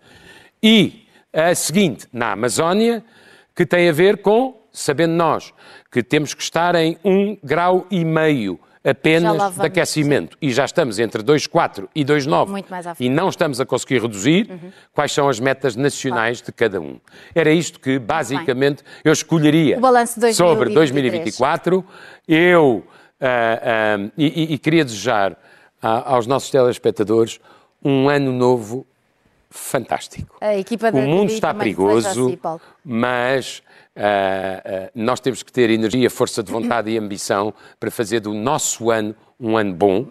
E 0.62 1.06
a 1.32 1.54
seguinte, 1.54 2.06
na 2.12 2.32
Amazónia, 2.32 3.04
que 3.54 3.66
tem 3.66 3.88
a 3.88 3.92
ver 3.92 4.18
com, 4.18 4.58
sabendo 4.72 5.12
nós, 5.12 5.52
que 5.90 6.02
temos 6.02 6.34
que 6.34 6.42
estar 6.42 6.74
em 6.74 6.96
um 7.04 7.36
grau 7.42 7.86
e 7.90 8.04
meio 8.04 8.58
apenas 8.82 9.56
de 9.56 9.66
aquecimento 9.66 10.38
e 10.40 10.50
já 10.50 10.64
estamos 10.64 10.98
entre 10.98 11.22
2,4 11.22 11.86
e 11.94 12.02
2,9 12.02 12.96
e 12.98 13.10
não 13.10 13.28
estamos 13.28 13.60
a 13.60 13.66
conseguir 13.66 14.00
reduzir, 14.00 14.50
uhum. 14.50 14.72
quais 14.94 15.12
são 15.12 15.28
as 15.28 15.38
metas 15.38 15.76
nacionais 15.76 16.40
claro. 16.40 16.46
de 16.46 16.52
cada 16.52 16.80
um? 16.80 16.98
Era 17.34 17.50
isto 17.50 17.78
que, 17.78 17.98
basicamente, 17.98 18.82
eu 19.04 19.12
escolheria 19.12 19.78
sobre 20.32 20.70
2024. 20.70 21.84
Eu 22.26 22.84
Uh, 23.20 24.06
uh, 24.06 24.12
e, 24.16 24.54
e, 24.54 24.58
queria 24.58 24.82
desejar 24.82 25.36
aos 25.82 26.26
nossos 26.26 26.50
telespectadores 26.50 27.38
um 27.84 28.08
ano 28.08 28.32
novo 28.32 28.86
fantástico. 29.50 30.36
o 30.92 31.02
mundo 31.02 31.30
está 31.30 31.52
perigoso, 31.52 32.38
mas 32.82 33.62
uh, 33.96 34.90
nós 34.94 35.20
temos 35.20 35.42
que 35.42 35.52
ter 35.52 35.68
energia, 35.68 36.08
força 36.08 36.42
de 36.42 36.50
vontade 36.50 36.90
e 36.90 36.96
ambição 36.96 37.52
para 37.78 37.90
fazer 37.90 38.20
do 38.20 38.32
nosso 38.32 38.90
ano 38.90 39.14
um 39.38 39.56
ano 39.56 39.74
bom, 39.74 40.06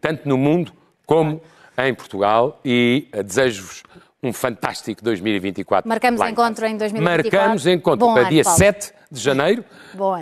tanto 0.00 0.28
no 0.28 0.36
mundo 0.36 0.72
como 1.06 1.40
em 1.78 1.94
Portugal. 1.94 2.60
E 2.62 3.08
desejo-vos 3.24 3.82
um 4.22 4.32
fantástico 4.32 5.02
2024. 5.02 5.88
Marcamos 5.88 6.20
encontro 6.20 6.66
em 6.66 6.76
2024. 6.76 7.38
Marcamos 7.40 7.66
encontro 7.66 8.06
Bom 8.06 8.12
para 8.12 8.22
ano, 8.22 8.30
dia 8.30 8.44
Paulo. 8.44 8.58
7 8.58 8.92
de 9.10 9.20
janeiro 9.20 9.64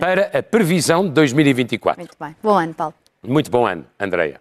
para 0.00 0.38
a 0.38 0.42
previsão 0.42 1.04
de 1.04 1.10
2024. 1.10 2.00
Muito 2.00 2.16
bem. 2.18 2.36
Bom 2.42 2.56
ano, 2.56 2.74
Paulo. 2.74 2.94
Muito 3.22 3.50
bom 3.50 3.66
ano, 3.66 3.84
Andreia. 3.98 4.40